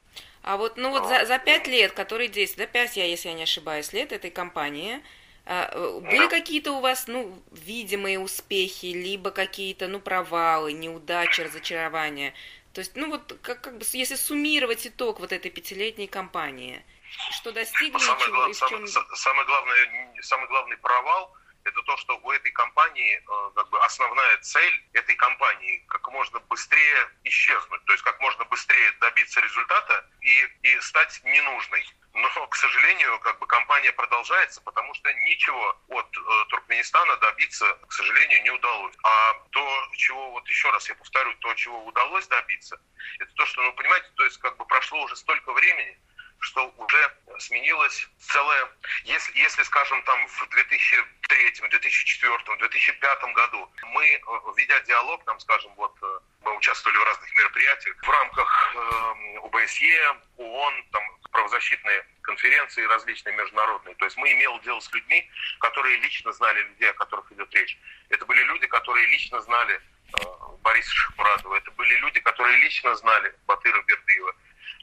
А 0.43 0.57
вот, 0.57 0.77
ну 0.77 0.91
вот, 0.91 1.03
вот. 1.03 1.09
За, 1.09 1.27
за 1.27 1.39
пять 1.39 1.67
лет, 1.67 1.93
которые 1.93 2.29
действуют, 2.29 2.71
да, 2.71 2.73
пять, 2.73 2.97
я, 2.97 3.05
если 3.05 3.29
я 3.29 3.35
не 3.35 3.43
ошибаюсь, 3.43 3.93
лет 3.93 4.13
этой 4.13 4.31
компании, 4.31 4.95
а, 4.95 4.99
э, 4.99 5.03
были 5.49 6.25
да. 6.25 6.29
какие-то 6.29 6.73
у 6.73 6.81
вас, 6.81 7.07
ну, 7.07 7.43
видимые 7.53 8.19
успехи, 8.19 8.87
либо 8.87 9.31
какие-то, 9.31 9.89
ну, 9.89 9.99
провалы, 9.99 10.75
неудачи, 10.75 11.41
разочарования? 11.41 12.35
То 12.75 12.81
есть, 12.81 12.95
ну, 12.97 13.09
вот, 13.09 13.35
как, 13.41 13.63
как 13.63 13.79
бы, 13.79 13.85
если 13.93 14.15
суммировать 14.15 14.87
итог 14.87 15.21
вот 15.21 15.33
этой 15.33 15.51
пятилетней 15.51 16.07
кампании, 16.07 16.85
что 17.31 17.51
достигли, 17.53 17.99
самый, 17.99 18.25
чего, 18.25 18.37
глав, 18.37 18.57
самый, 18.57 18.87
чем... 18.87 19.17
самый, 19.17 19.47
главный, 19.47 20.23
самый 20.23 20.47
главный 20.49 20.77
провал– 20.77 21.35
это 21.65 21.83
то, 21.83 21.97
что 21.97 22.19
у 22.19 22.31
этой 22.31 22.51
компании, 22.51 23.17
э, 23.17 23.51
как 23.55 23.71
бы, 23.71 23.83
основная 23.85 24.37
цель 24.39 24.85
этой 24.93 25.15
компании– 25.15 25.83
как 25.89 26.07
можно 26.13 26.41
быстрее 26.41 27.09
исчезнуть, 27.25 27.85
то 27.87 27.93
есть 27.93 28.05
как 28.05 28.21
можно 28.21 28.45
быстрее 28.45 28.93
добиться 29.01 29.41
результата 29.41 30.07
и, 30.21 30.69
и 30.69 30.81
стать 30.81 31.21
ненужной. 31.25 31.85
Но, 32.19 32.47
к 32.49 32.57
сожалению, 32.57 33.19
как 33.21 33.39
бы 33.39 33.47
компания 33.47 33.93
продолжается, 33.93 34.61
потому 34.63 34.93
что 34.95 35.13
ничего 35.13 35.77
от 35.89 36.17
э, 36.17 36.45
Туркменистана 36.49 37.17
добиться, 37.19 37.79
к 37.87 37.93
сожалению, 37.93 38.43
не 38.43 38.51
удалось. 38.51 38.95
А 39.05 39.35
то, 39.51 39.89
чего, 39.95 40.31
вот 40.33 40.49
еще 40.49 40.71
раз 40.71 40.89
я 40.89 40.95
повторю, 40.97 41.33
то, 41.35 41.55
чего 41.55 41.85
удалось 41.85 42.27
добиться, 42.27 42.81
это 43.21 43.33
то, 43.35 43.47
что, 43.47 43.63
ну, 43.63 43.73
понимаете, 43.75 44.09
то 44.17 44.25
есть 44.25 44.39
как 44.39 44.57
бы 44.57 44.65
прошло 44.67 45.03
уже 45.03 45.15
столько 45.17 45.53
времени, 45.53 45.99
что 46.41 46.69
уже 46.77 47.17
сменилась 47.39 48.09
целая... 48.19 48.69
Если, 49.05 49.39
если 49.39 49.63
скажем, 49.63 50.03
там 50.03 50.27
в 50.27 50.49
2003, 50.49 51.53
2004, 51.69 52.57
2005 52.59 53.23
году 53.35 53.73
мы, 53.83 54.05
э, 54.05 54.21
ведя 54.57 54.81
диалог, 54.81 55.25
там, 55.25 55.39
скажем, 55.41 55.73
вот 55.77 55.95
мы 56.43 56.57
участвовали 56.57 56.99
в 56.99 57.05
разных 57.05 57.35
мероприятиях 57.35 57.97
в 58.03 58.09
рамках 58.09 58.75
э, 58.75 59.39
ОБСЕ, 59.45 60.17
ООН, 60.37 60.85
там 60.93 61.03
правозащитные 61.31 62.05
конференции 62.23 62.83
различные 62.85 63.35
международные. 63.37 63.95
То 63.97 64.05
есть 64.05 64.17
мы 64.17 64.31
имели 64.33 64.59
дело 64.65 64.81
с 64.81 64.93
людьми, 64.93 65.29
которые 65.61 65.97
лично 65.99 66.33
знали 66.33 66.61
людей, 66.63 66.91
о 66.91 66.95
которых 66.95 67.31
идет 67.33 67.53
речь. 67.55 67.79
Это 68.09 68.25
были 68.27 68.43
люди, 68.45 68.67
которые 68.67 69.07
лично 69.07 69.41
знали 69.43 69.75
э, 69.75 70.19
Бориса 70.63 70.91
Шахмуратова. 70.91 71.57
Это 71.57 71.71
были 71.73 71.95
люди, 71.97 72.21
которые 72.21 72.57
лично 72.59 72.95
знали 72.97 73.35
Батыра 73.47 73.81
Бердыева. 73.83 74.35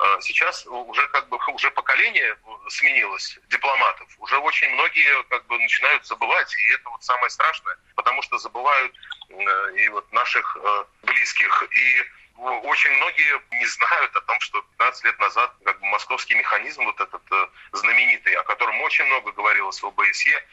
Э, 0.02 0.18
сейчас 0.22 0.66
уже 0.66 1.08
как 1.10 1.30
бы 1.30 1.38
уже 1.54 1.72
поколение 1.72 2.38
сменилось 2.70 3.40
дипломатов. 3.50 4.08
Уже 4.18 4.38
очень 4.38 4.70
многие 4.72 5.24
как 5.30 5.46
бы 5.48 5.58
начинают 5.60 6.06
забывать, 6.06 6.54
и 6.54 6.74
это 6.74 6.90
вот 6.90 7.04
самое 7.04 7.30
страшное, 7.30 7.78
потому 7.96 8.22
что 8.22 8.38
забывают 8.38 8.94
и 9.30 9.90
вот 9.90 10.12
наших 10.12 10.58
э, 10.62 10.86
близких, 11.04 11.64
и 11.72 12.04
очень 12.38 12.92
многие 12.92 13.42
не 13.60 13.66
знают 13.66 14.16
о 14.16 14.22
том, 14.22 14.40
что 14.42 14.62
15 14.62 15.06
лет 15.06 15.20
назад 15.20 15.56
как 15.64 15.80
бы, 15.80 15.86
московский 15.88 16.36
механизм, 16.36 16.84
вот 16.84 17.00
этот 17.00 17.22
э, 17.32 17.48
знаменитый, 17.74 18.34
о 18.34 18.44
котором 18.44 18.80
очень 18.82 19.06
много 19.06 19.32
говорилось 19.32 19.82
в 19.82 19.88
ОБСЕ, 19.88 20.44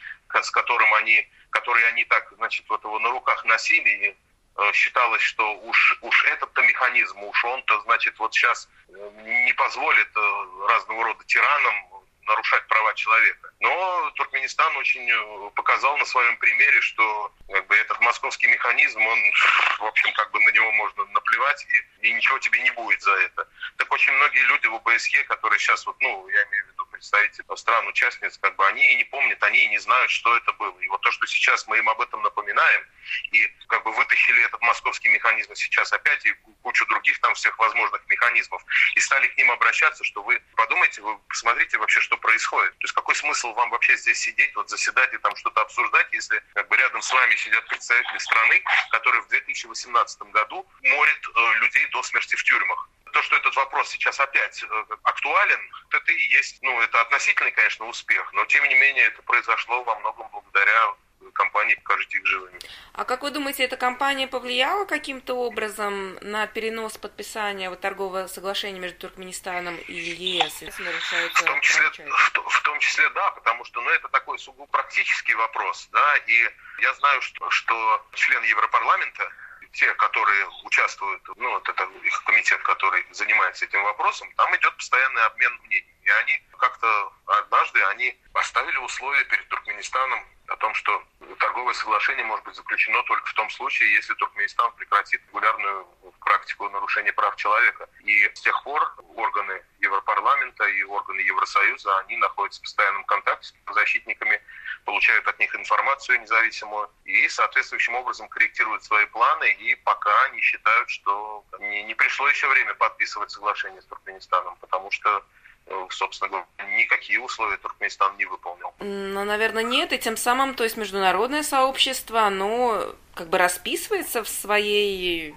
с 0.41 0.51
которым 0.51 0.93
они, 0.95 1.27
который 1.49 1.85
они 1.89 2.05
так, 2.05 2.31
значит, 2.37 2.65
вот 2.69 2.83
его 2.83 2.99
на 2.99 3.09
руках 3.11 3.43
носили, 3.45 3.89
и 3.89 4.15
э, 4.57 4.71
считалось, 4.73 5.21
что 5.21 5.55
уж, 5.59 5.97
уж 6.01 6.25
этот-то 6.25 6.61
механизм, 6.63 7.21
уж 7.23 7.45
он-то, 7.45 7.81
значит, 7.81 8.17
вот 8.17 8.33
сейчас 8.33 8.69
э, 8.87 9.11
не 9.45 9.53
позволит 9.53 10.09
э, 10.15 10.45
разного 10.69 11.03
рода 11.03 11.23
тиранам 11.25 11.92
нарушать 12.27 12.67
права 12.67 12.93
человека. 12.95 13.49
Но 13.59 14.11
Туркменистан 14.15 14.75
очень 14.77 15.09
э, 15.09 15.49
показал 15.55 15.97
на 15.97 16.05
своем 16.05 16.37
примере, 16.37 16.81
что 16.81 17.33
как 17.49 17.67
бы, 17.67 17.75
этот 17.75 17.99
московский 18.01 18.47
механизм, 18.47 18.99
он, 19.05 19.19
в 19.79 19.85
общем, 19.85 20.11
как 20.13 20.31
бы 20.31 20.39
на 20.39 20.49
него 20.49 20.71
можно 20.73 21.05
наплевать, 21.05 21.65
и, 21.69 22.07
и 22.07 22.13
ничего 22.13 22.39
тебе 22.39 22.59
не 22.61 22.71
будет 22.71 23.01
за 23.01 23.13
это. 23.13 23.47
Так 23.77 23.91
очень 23.91 24.13
многие 24.13 24.43
люди 24.45 24.67
в 24.67 24.75
ОБСЕ, 24.75 25.23
которые 25.25 25.59
сейчас, 25.59 25.85
вот, 25.85 25.95
ну, 25.99 26.27
я 26.29 26.43
имею 26.43 26.65
в 26.65 26.67
виду 26.69 26.72
представители 27.03 27.43
стран-участниц, 27.55 28.37
как 28.37 28.55
бы 28.55 28.65
они 28.67 28.93
и 28.93 28.95
не 28.95 29.03
помнят, 29.03 29.43
они 29.43 29.65
и 29.65 29.67
не 29.67 29.77
знают, 29.79 30.09
что 30.09 30.35
это 30.37 30.53
было. 30.53 30.79
И 30.79 30.87
вот 30.87 31.01
то, 31.01 31.11
что 31.11 31.25
сейчас 31.27 31.67
мы 31.67 31.77
им 31.77 31.89
об 31.89 31.99
этом 31.99 32.21
напоминаем, 32.21 32.85
и 33.31 33.45
как 33.67 33.83
бы 33.83 33.91
вытащили 33.91 34.41
этот 34.45 34.61
московский 34.61 35.09
механизм 35.09 35.53
сейчас 35.55 35.91
опять, 35.91 36.25
и 36.25 36.31
кучу 36.61 36.85
других 36.87 37.19
там 37.19 37.33
всех 37.33 37.59
возможных 37.59 38.07
механизмов, 38.07 38.63
и 38.95 38.99
стали 39.01 39.27
к 39.27 39.37
ним 39.37 39.51
обращаться, 39.51 40.03
что 40.05 40.23
вы 40.23 40.41
подумайте, 40.55 41.01
вы 41.01 41.17
посмотрите 41.27 41.77
вообще, 41.77 41.99
что 41.99 42.17
происходит. 42.17 42.71
То 42.77 42.85
есть 42.85 42.93
какой 42.93 43.15
смысл 43.15 43.53
вам 43.53 43.69
вообще 43.71 43.97
здесь 43.97 44.19
сидеть, 44.19 44.55
вот 44.55 44.69
заседать 44.69 45.13
и 45.13 45.17
там 45.17 45.35
что-то 45.35 45.61
обсуждать, 45.61 46.07
если 46.13 46.41
как 46.53 46.69
бы 46.69 46.77
рядом 46.77 47.01
с 47.01 47.11
вами 47.11 47.35
сидят 47.35 47.67
представители 47.67 48.17
страны, 48.19 48.63
которые 48.91 49.21
в 49.23 49.27
2018 49.27 50.21
году 50.31 50.65
морят 50.83 51.19
э, 51.35 51.53
людей 51.59 51.85
до 51.87 52.01
смерти 52.03 52.35
в 52.35 52.43
тюрьмах 52.43 52.89
то, 53.13 53.21
что 53.21 53.35
этот 53.37 53.55
вопрос 53.55 53.89
сейчас 53.89 54.19
опять 54.19 54.63
э, 54.63 54.85
актуален, 55.03 55.59
это 55.91 56.11
и 56.11 56.21
есть, 56.33 56.61
ну, 56.61 56.81
это 56.81 56.99
относительный, 57.01 57.51
конечно, 57.51 57.85
успех, 57.85 58.33
но 58.33 58.43
тем 58.45 58.67
не 58.67 58.75
менее 58.75 59.05
это 59.05 59.21
произошло 59.21 59.83
во 59.83 59.95
многом 59.99 60.27
благодаря 60.31 60.95
компании 61.33 61.75
«Покажите 61.75 62.17
их 62.17 62.25
живыми». 62.25 62.59
А 62.93 63.05
как 63.05 63.21
вы 63.21 63.31
думаете, 63.31 63.63
эта 63.63 63.77
компания 63.77 64.27
повлияла 64.27 64.85
каким-то 64.85 65.35
образом 65.35 66.15
на 66.21 66.47
перенос 66.47 66.97
подписания 66.97 67.69
вот, 67.69 67.81
торгового 67.81 68.27
соглашения 68.27 68.79
между 68.79 68.99
Туркменистаном 68.99 69.77
и 69.77 69.93
ЕС? 69.93 70.61
В 70.61 71.43
том, 71.43 71.61
числе, 71.61 71.89
в, 71.89 72.49
в 72.49 72.61
том 72.63 72.79
числе, 72.79 73.09
да, 73.11 73.31
потому 73.31 73.63
что 73.65 73.81
ну, 73.81 73.89
это 73.91 74.09
такой 74.09 74.37
сугубо 74.39 74.67
практический 74.67 75.35
вопрос, 75.35 75.87
да, 75.91 76.17
и 76.27 76.49
я 76.81 76.93
знаю, 76.95 77.21
что, 77.21 77.49
что 77.49 78.05
член 78.13 78.43
Европарламента 78.43 79.31
те, 79.73 79.93
которые 79.95 80.47
участвуют, 80.63 81.21
ну, 81.35 81.51
вот 81.51 81.67
это 81.67 81.83
их 82.03 82.23
комитет, 82.23 82.61
который 82.61 83.05
занимается 83.11 83.65
этим 83.65 83.83
вопросом, 83.83 84.31
там 84.37 84.55
идет 84.55 84.75
постоянный 84.77 85.23
обмен 85.25 85.51
мнениями. 85.65 85.93
И 86.03 86.09
они 86.09 86.43
как-то 86.57 87.13
однажды 87.25 87.81
они 87.85 88.17
поставили 88.33 88.77
условия 88.77 89.23
перед 89.25 89.47
Туркменистаном 89.49 90.25
о 90.47 90.55
том, 90.57 90.73
что 90.75 91.03
торговое 91.39 91.73
соглашение 91.73 92.25
может 92.25 92.45
быть 92.45 92.55
заключено 92.55 93.01
только 93.03 93.27
в 93.27 93.33
том 93.33 93.49
случае, 93.49 93.93
если 93.93 94.13
Туркменистан 94.15 94.71
прекратит 94.73 95.21
регулярную 95.27 95.85
практику 96.19 96.69
нарушения 96.69 97.13
прав 97.13 97.35
человека. 97.37 97.89
И 98.01 98.29
с 98.33 98.41
тех 98.41 98.63
пор 98.63 98.95
органы 99.15 99.63
Европарламента 99.79 100.65
и 100.65 100.83
органы 100.83 101.21
Евросоюза, 101.21 101.99
они 101.99 102.17
находятся 102.17 102.59
в 102.59 102.63
постоянном 102.63 103.03
контакте 103.05 103.53
с 103.67 103.73
защитниками, 103.73 104.41
получают 104.83 105.27
от 105.27 105.39
них 105.39 105.55
информацию 105.55 106.21
независимую 106.21 106.89
и 107.05 107.27
соответствующим 107.29 107.95
образом 107.95 108.27
корректируют 108.29 108.83
свои 108.83 109.05
планы. 109.07 109.51
И 109.59 109.75
пока 109.75 110.23
они 110.25 110.41
считают, 110.41 110.89
что 110.89 111.43
не, 111.59 111.83
не 111.83 111.95
пришло 111.95 112.27
еще 112.27 112.47
время 112.47 112.73
подписывать 112.75 113.31
соглашение 113.31 113.81
с 113.81 113.85
Туркменистаном, 113.85 114.55
потому 114.57 114.91
что 114.91 115.23
Э, 115.65 115.87
собственно 115.89 116.29
говоря, 116.29 116.47
никакие 116.77 117.21
условия 117.21 117.57
Туркменистан 117.57 118.17
не 118.17 118.25
выполнил. 118.25 118.73
Ну, 118.79 119.23
наверное, 119.23 119.63
нет, 119.63 119.93
и 119.93 119.97
тем 119.97 120.17
самым, 120.17 120.55
то 120.55 120.63
есть 120.63 120.77
международное 120.77 121.43
сообщество, 121.43 122.23
оно 122.23 122.93
как 123.15 123.29
бы 123.29 123.37
расписывается 123.37 124.23
в 124.23 124.29
своей 124.29 125.35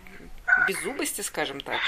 беззубости, 0.66 1.20
скажем 1.20 1.60
так. 1.60 1.78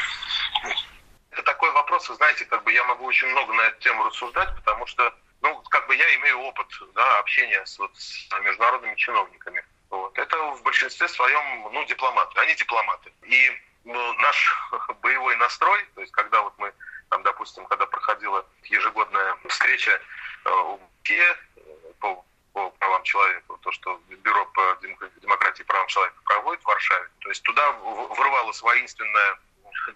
Это 1.30 1.42
такой 1.42 1.70
вопрос, 1.72 2.08
вы 2.08 2.14
знаете, 2.16 2.44
как 2.44 2.62
бы 2.62 2.72
я 2.72 2.84
могу 2.84 3.04
очень 3.06 3.28
много 3.28 3.52
на 3.54 3.62
эту 3.62 3.80
тему 3.80 4.04
рассуждать, 4.04 4.54
потому 4.54 4.86
что, 4.86 5.12
ну, 5.40 5.62
как 5.70 5.86
бы 5.86 5.94
я 5.94 6.16
имею 6.16 6.40
опыт, 6.40 6.66
да, 6.94 7.18
общения 7.18 7.64
с, 7.64 7.78
вот, 7.78 7.96
с 7.96 8.28
международными 8.42 8.94
чиновниками. 8.96 9.64
Вот. 9.90 10.18
Это 10.18 10.36
в 10.52 10.62
большинстве 10.62 11.08
своем, 11.08 11.72
ну, 11.72 11.84
дипломаты, 11.84 12.40
они 12.40 12.54
дипломаты. 12.54 13.12
И 13.22 13.50
ну, 13.84 14.12
наш 14.14 14.70
боевой 15.02 15.36
настрой, 15.36 15.84
то 15.94 16.00
есть 16.00 16.12
когда 16.12 16.42
вот 16.42 16.54
мы 16.58 16.72
там, 17.10 17.22
допустим, 17.22 17.64
когда 17.66 17.86
проходила 17.86 18.44
ежегодная 18.64 19.36
встреча 19.48 19.92
э, 19.92 20.50
в 20.50 20.80
УКЕ 21.00 21.36
э, 21.56 21.60
по, 22.00 22.24
по 22.52 22.70
правам 22.70 23.02
человека, 23.02 23.54
то, 23.62 23.72
что 23.72 24.00
Бюро 24.08 24.44
по 24.46 24.78
демократии 25.22 25.62
и 25.62 25.64
правам 25.64 25.86
человека 25.88 26.20
проводит 26.24 26.62
в 26.62 26.66
Варшаве, 26.66 27.08
то 27.20 27.28
есть 27.30 27.42
туда 27.42 27.72
врывалась 27.72 28.60
воинственная 28.60 29.38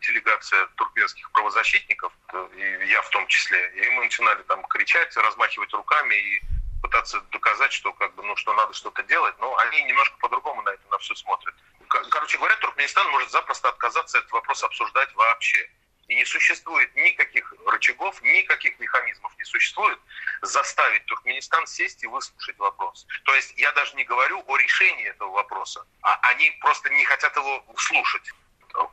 делегация 0.01 0.67
туркменских 0.77 1.31
правозащитников, 1.33 2.13
э, 2.33 2.49
и 2.57 2.89
я 2.89 3.03
в 3.03 3.11
том 3.11 3.27
числе, 3.27 3.73
и 3.77 3.91
мы 3.91 4.05
начинали 4.05 4.43
там 4.43 4.65
кричать, 4.65 5.17
размахивать 5.17 5.73
руками 5.73 6.15
и 6.15 6.43
пытаться 6.83 7.21
доказать, 7.31 7.73
что 7.73 7.93
как 7.93 8.15
бы, 8.15 8.23
ну, 8.23 8.37
что 8.37 8.53
надо 8.55 8.73
что-то 8.75 9.03
делать, 9.05 9.35
но 9.39 9.57
они 9.59 9.83
немножко 9.85 10.17
по-другому 10.19 10.63
на 10.63 10.71
это 10.71 10.83
на 10.91 10.99
все 10.99 11.15
смотрят. 11.15 11.55
Короче 11.89 12.39
говоря, 12.39 12.57
Туркменистан 12.57 13.09
может 13.11 13.31
запросто 13.31 13.69
отказаться 13.69 14.19
этот 14.19 14.33
вопрос 14.33 14.63
обсуждать 14.65 15.15
вообще. 15.15 15.71
И 16.09 16.15
не 16.15 16.25
существует 16.25 16.95
никаких 16.97 17.55
рычагов, 17.67 18.21
никаких 18.23 18.79
механизмов 18.81 19.33
не 19.39 19.45
существует 19.45 19.99
заставить 20.43 21.05
Туркменистан 21.07 21.67
сесть 21.67 22.03
и 22.03 22.07
выслушать 22.07 22.59
вопрос. 22.59 23.07
То 23.25 23.35
есть 23.35 23.55
я 23.57 23.73
даже 23.73 23.95
не 23.95 24.05
говорю 24.05 24.43
о 24.47 24.57
решении 24.57 25.07
этого 25.07 25.31
вопроса, 25.31 25.87
а 26.03 26.19
они 26.31 26.51
просто 26.61 26.91
не 26.91 27.05
хотят 27.05 27.35
его 27.37 27.65
слушать. 27.79 28.31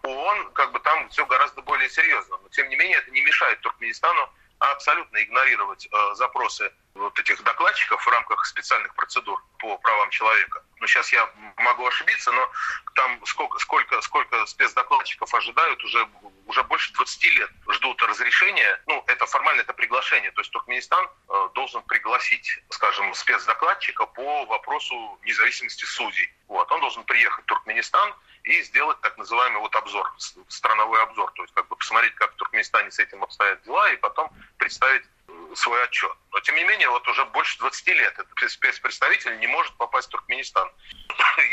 ООН, 0.10 0.52
как 0.54 0.72
бы 0.72 0.80
там 0.80 1.10
все 1.10 1.26
гораздо 1.26 1.62
более 1.62 1.90
серьезно. 1.90 2.38
Но 2.42 2.50
тем 2.50 2.70
не 2.70 2.76
менее 2.76 2.98
это 2.98 3.12
не 3.12 3.22
мешает 3.22 3.60
Туркменистану 3.62 4.30
абсолютно 4.60 5.24
игнорировать 5.24 5.88
э, 5.92 6.16
запросы 6.16 6.72
вот 6.94 7.18
этих 7.18 7.42
докладчиков 7.44 8.06
в 8.06 8.10
рамках 8.10 8.46
специальных 8.46 8.94
процедур 8.96 9.42
по 9.58 9.78
правам 9.78 10.10
человека. 10.10 10.64
Ну, 10.80 10.88
сейчас 10.88 11.12
я 11.14 11.30
могу 11.58 11.86
ошибиться, 11.88 12.32
но 12.32 12.50
там 12.96 13.26
сколько, 13.26 13.58
сколько, 13.60 14.02
сколько 14.02 14.46
спецдокладчиков 14.46 15.34
ожидают, 15.34 15.84
уже, 15.84 16.08
уже 16.46 16.64
больше 16.64 16.92
20 16.94 17.24
лет 17.26 17.50
ждут 17.70 18.02
разрешения. 18.04 18.82
Ну, 18.88 19.04
это 19.08 19.26
формально 19.26 19.62
это 19.62 19.74
приглашение. 19.74 20.32
То 20.32 20.42
есть 20.42 20.52
Туркменистан 20.52 21.08
э, 21.30 21.50
должен 21.56 21.82
пригласить, 21.84 22.60
скажем, 22.70 23.14
спецдокладчика 23.14 24.06
по 24.08 24.46
вопросу 24.46 25.20
независимости 25.24 25.86
судей. 25.86 26.30
Вот. 26.48 26.70
Он 26.72 26.82
должен 26.82 27.04
приехать 27.06 27.46
в 27.46 27.48
Туркменистан, 27.48 28.14
и 28.50 28.64
сделать 28.64 29.00
так 29.02 29.16
называемый 29.18 29.62
вот 29.62 29.76
обзор, 29.76 30.12
страновой 30.48 31.02
обзор, 31.04 31.32
то 31.36 31.44
есть 31.44 31.54
как 31.54 31.68
бы 31.68 31.76
посмотреть, 31.76 32.16
как 32.16 32.34
в 32.34 32.36
Туркменистане 32.36 32.90
с 32.90 32.98
этим 32.98 33.24
обстоят 33.24 33.62
дела, 33.62 33.92
и 33.94 33.98
потом 33.98 34.32
представить 34.58 35.04
э, 35.28 35.32
свой 35.54 35.84
отчет. 35.84 36.12
Но 36.32 36.40
тем 36.40 36.56
не 36.56 36.64
менее, 36.64 36.90
вот 36.90 37.08
уже 37.08 37.26
больше 37.26 37.60
20 37.60 37.88
лет 37.90 38.14
этот 38.18 38.52
спецпредставитель 38.52 39.38
не 39.40 39.46
может 39.46 39.76
попасть 39.76 40.08
в 40.08 40.12
Туркменистан. 40.12 40.68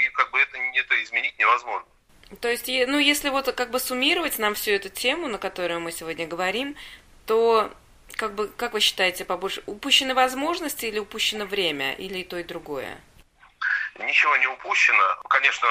И 0.06 0.08
как 0.10 0.30
бы 0.30 0.40
это, 0.40 0.56
это 0.56 1.02
изменить 1.02 1.38
невозможно. 1.38 1.86
То 2.40 2.48
есть, 2.48 2.66
ну, 2.66 2.98
если 2.98 3.28
вот 3.28 3.52
как 3.52 3.70
бы 3.70 3.78
суммировать 3.78 4.38
нам 4.38 4.54
всю 4.54 4.70
эту 4.70 4.88
тему, 4.88 5.28
на 5.28 5.36
которую 5.36 5.80
мы 5.80 5.92
сегодня 5.92 6.26
говорим, 6.26 6.76
то 7.26 7.70
как 8.14 8.34
бы, 8.34 8.48
как 8.48 8.72
вы 8.72 8.80
считаете, 8.80 9.26
побольше 9.26 9.62
упущены 9.66 10.14
возможности 10.14 10.86
или 10.86 10.98
упущено 10.98 11.44
время, 11.44 11.92
или 11.92 12.20
и 12.20 12.24
то, 12.24 12.38
и 12.38 12.42
другое? 12.42 12.98
Ничего 13.98 14.36
не 14.36 14.46
упущено. 14.46 15.16
Конечно, 15.28 15.68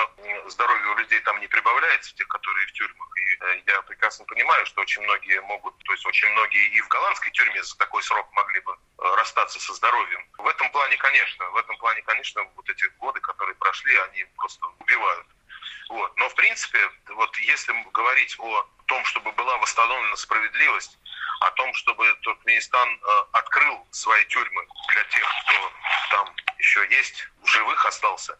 здоровье 0.47 0.88
у 0.88 0.97
людей 0.97 1.19
там 1.21 1.39
не 1.39 1.47
прибавляется, 1.47 2.15
тех, 2.15 2.27
которые 2.27 2.67
в 2.67 2.71
тюрьмах. 2.73 3.09
И 3.17 3.25
Э, 3.41 3.61
я 3.67 3.81
прекрасно 3.83 4.25
понимаю, 4.25 4.65
что 4.65 4.81
очень 4.81 5.01
многие 5.01 5.41
могут, 5.41 5.77
то 5.83 5.91
есть 5.91 6.05
очень 6.05 6.29
многие 6.29 6.67
и 6.69 6.81
в 6.81 6.88
голландской 6.88 7.31
тюрьме 7.31 7.61
за 7.63 7.77
такой 7.77 8.01
срок 8.03 8.27
могли 8.33 8.59
бы 8.61 8.73
э, 8.73 9.15
расстаться 9.15 9.59
со 9.59 9.73
здоровьем. 9.73 10.25
В 10.38 10.47
этом 10.47 10.69
плане, 10.71 10.97
конечно, 10.97 11.49
в 11.49 11.57
этом 11.57 11.77
плане, 11.77 12.01
конечно, 12.03 12.43
вот 12.55 12.69
эти 12.69 12.85
годы, 12.99 13.19
которые 13.19 13.55
прошли, 13.55 13.95
они 13.97 14.25
просто 14.38 14.65
убивают. 14.79 15.27
Вот. 15.89 16.17
Но, 16.17 16.29
в 16.29 16.35
принципе, 16.35 16.79
вот 17.09 17.35
если 17.38 17.73
говорить 17.91 18.35
о 18.39 18.65
том, 18.85 19.03
чтобы 19.05 19.31
была 19.33 19.57
восстановлена 19.57 20.15
справедливость, 20.15 20.97
о 21.41 21.51
том, 21.51 21.73
чтобы 21.73 22.11
Туркменистан 22.21 22.89
э, 22.89 23.25
открыл 23.33 23.88
свои 23.91 24.23
тюрьмы 24.25 24.65
для 24.89 25.03
тех, 25.03 25.29
кто 25.43 25.71
там 26.11 26.35
еще 26.57 26.88
есть, 26.89 27.27
живых 27.47 27.86
остался, 27.86 28.38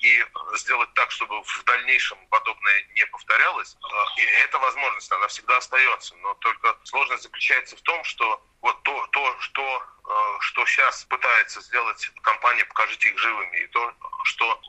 и 0.00 0.24
сделать 0.54 0.92
так, 0.94 1.10
чтобы 1.10 1.42
в 1.42 1.64
дальнейшем 1.64 2.18
подобное 2.28 2.84
не 2.94 3.04
повторялось, 3.06 3.76
э, 3.76 4.20
и 4.20 4.24
эта 4.44 4.58
возможность, 4.58 5.12
она 5.12 5.28
всегда 5.28 5.56
остается. 5.58 6.14
Но 6.16 6.34
только 6.34 6.76
сложность 6.84 7.22
заключается 7.22 7.76
в 7.76 7.82
том, 7.82 8.02
что 8.04 8.42
вот 8.62 8.82
то, 8.82 9.06
то 9.08 9.40
что, 9.40 9.82
э, 10.08 10.36
что 10.40 10.66
сейчас 10.66 11.04
пытается 11.04 11.60
сделать 11.60 12.10
компания 12.22 12.64
«Покажите 12.64 13.10
их 13.10 13.18
живыми», 13.18 13.58
и 13.58 13.66
то, 13.68 13.92
что 14.24 14.60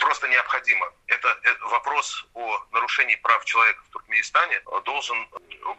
просто 0.00 0.28
необходимо. 0.28 0.92
Это, 1.06 1.38
это 1.42 1.64
вопрос 1.66 2.26
о 2.34 2.64
нарушении 2.72 3.16
прав 3.16 3.44
человека 3.44 3.82
в 3.84 3.92
Туркменистане 3.92 4.60
должен 4.84 5.28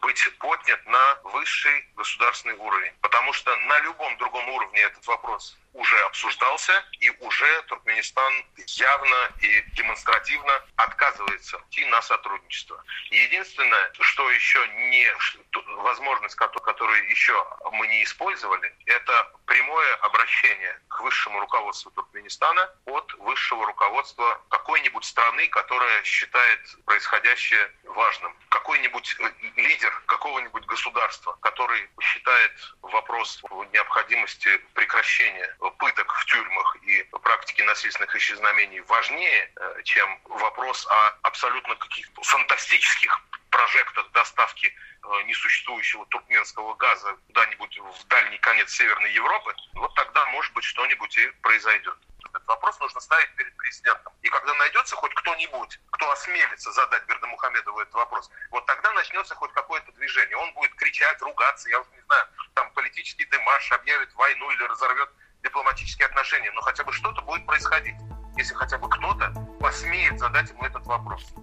быть 0.01 0.37
поднят 0.39 0.85
на 0.85 1.15
высший 1.23 1.87
государственный 1.95 2.55
уровень. 2.55 2.93
Потому 3.01 3.33
что 3.33 3.55
на 3.55 3.79
любом 3.79 4.17
другом 4.17 4.47
уровне 4.49 4.81
этот 4.81 5.05
вопрос 5.07 5.57
уже 5.73 5.97
обсуждался, 6.05 6.83
и 6.99 7.09
уже 7.09 7.61
Туркменистан 7.63 8.33
явно 8.67 9.31
и 9.39 9.61
демонстративно 9.75 10.61
отказывается 10.75 11.61
идти 11.69 11.85
на 11.85 12.01
сотрудничество. 12.01 12.83
Единственное, 13.09 13.91
что 13.99 14.29
еще 14.31 14.67
не 14.67 15.03
возможность, 15.77 16.35
которую 16.35 17.09
еще 17.09 17.33
мы 17.71 17.87
не 17.87 18.03
использовали, 18.03 18.73
это 18.85 19.31
прямое 19.45 19.95
обращение 19.95 20.79
к 20.87 21.01
высшему 21.01 21.39
руководству 21.39 21.91
Туркменистана 21.91 22.69
от 22.85 23.13
высшего 23.15 23.65
руководства 23.65 24.39
какой-нибудь 24.49 25.03
страны, 25.03 25.47
которая 25.49 26.03
считает 26.03 26.59
происходящее 26.85 27.71
важным. 27.85 28.35
Какой-нибудь 28.49 29.15
э, 29.19 29.31
лидер 29.57 29.91
какого-нибудь 30.05 30.65
государства, 30.65 31.37
который 31.41 31.89
считает 31.99 32.51
вопрос 32.81 33.41
необходимости 33.73 34.57
прекращения 34.73 35.55
пыток 35.77 36.13
в 36.13 36.25
тюрьмах 36.25 36.77
и 36.83 37.03
практики 37.23 37.61
насильственных 37.63 38.15
исчезновений 38.15 38.81
важнее, 38.81 39.51
э, 39.55 39.83
чем 39.83 40.19
вопрос 40.25 40.87
о 40.87 41.17
абсолютно 41.23 41.75
каких-то 41.75 42.21
фантастических 42.21 43.21
прожектах 43.61 44.11
доставки 44.11 44.67
э, 44.67 45.23
несуществующего 45.23 46.05
туркменского 46.07 46.73
газа 46.75 47.15
куда-нибудь 47.27 47.79
в 47.79 48.07
дальний 48.07 48.37
конец 48.39 48.71
Северной 48.71 49.13
Европы, 49.13 49.53
вот 49.73 49.93
тогда, 49.95 50.25
может 50.27 50.53
быть, 50.53 50.63
что-нибудь 50.63 51.15
и 51.17 51.27
произойдет. 51.41 51.95
Этот 52.29 52.47
вопрос 52.47 52.79
нужно 52.79 52.99
ставить 53.01 53.35
перед 53.35 53.55
президентом. 53.57 54.13
И 54.21 54.29
когда 54.29 54.53
найдется 54.55 54.95
хоть 54.95 55.13
кто-нибудь, 55.13 55.79
кто 55.91 56.11
осмелится 56.11 56.71
задать 56.71 57.05
Бердамухамедову 57.05 57.79
этот 57.81 57.93
вопрос, 57.93 58.31
вот 58.49 58.65
тогда 58.65 58.91
начнется 58.93 59.35
хоть 59.35 59.51
какое-то 59.53 59.91
движение. 59.91 60.37
Он 60.37 60.51
будет 60.53 60.73
кричать, 60.75 61.21
ругаться, 61.21 61.69
я 61.69 61.81
уже 61.81 61.89
не 61.91 62.01
знаю, 62.01 62.25
там 62.55 62.71
политический 62.71 63.25
демарш, 63.25 63.71
объявит 63.73 64.13
войну 64.15 64.49
или 64.51 64.63
разорвет 64.63 65.09
дипломатические 65.43 66.07
отношения, 66.07 66.51
но 66.51 66.61
хотя 66.61 66.83
бы 66.83 66.93
что-то 66.93 67.21
будет 67.21 67.45
происходить, 67.45 67.95
если 68.37 68.55
хотя 68.55 68.77
бы 68.77 68.89
кто-то 68.89 69.33
посмеет 69.59 70.17
задать 70.19 70.49
ему 70.49 70.63
этот 70.63 70.85
вопрос. 70.85 71.33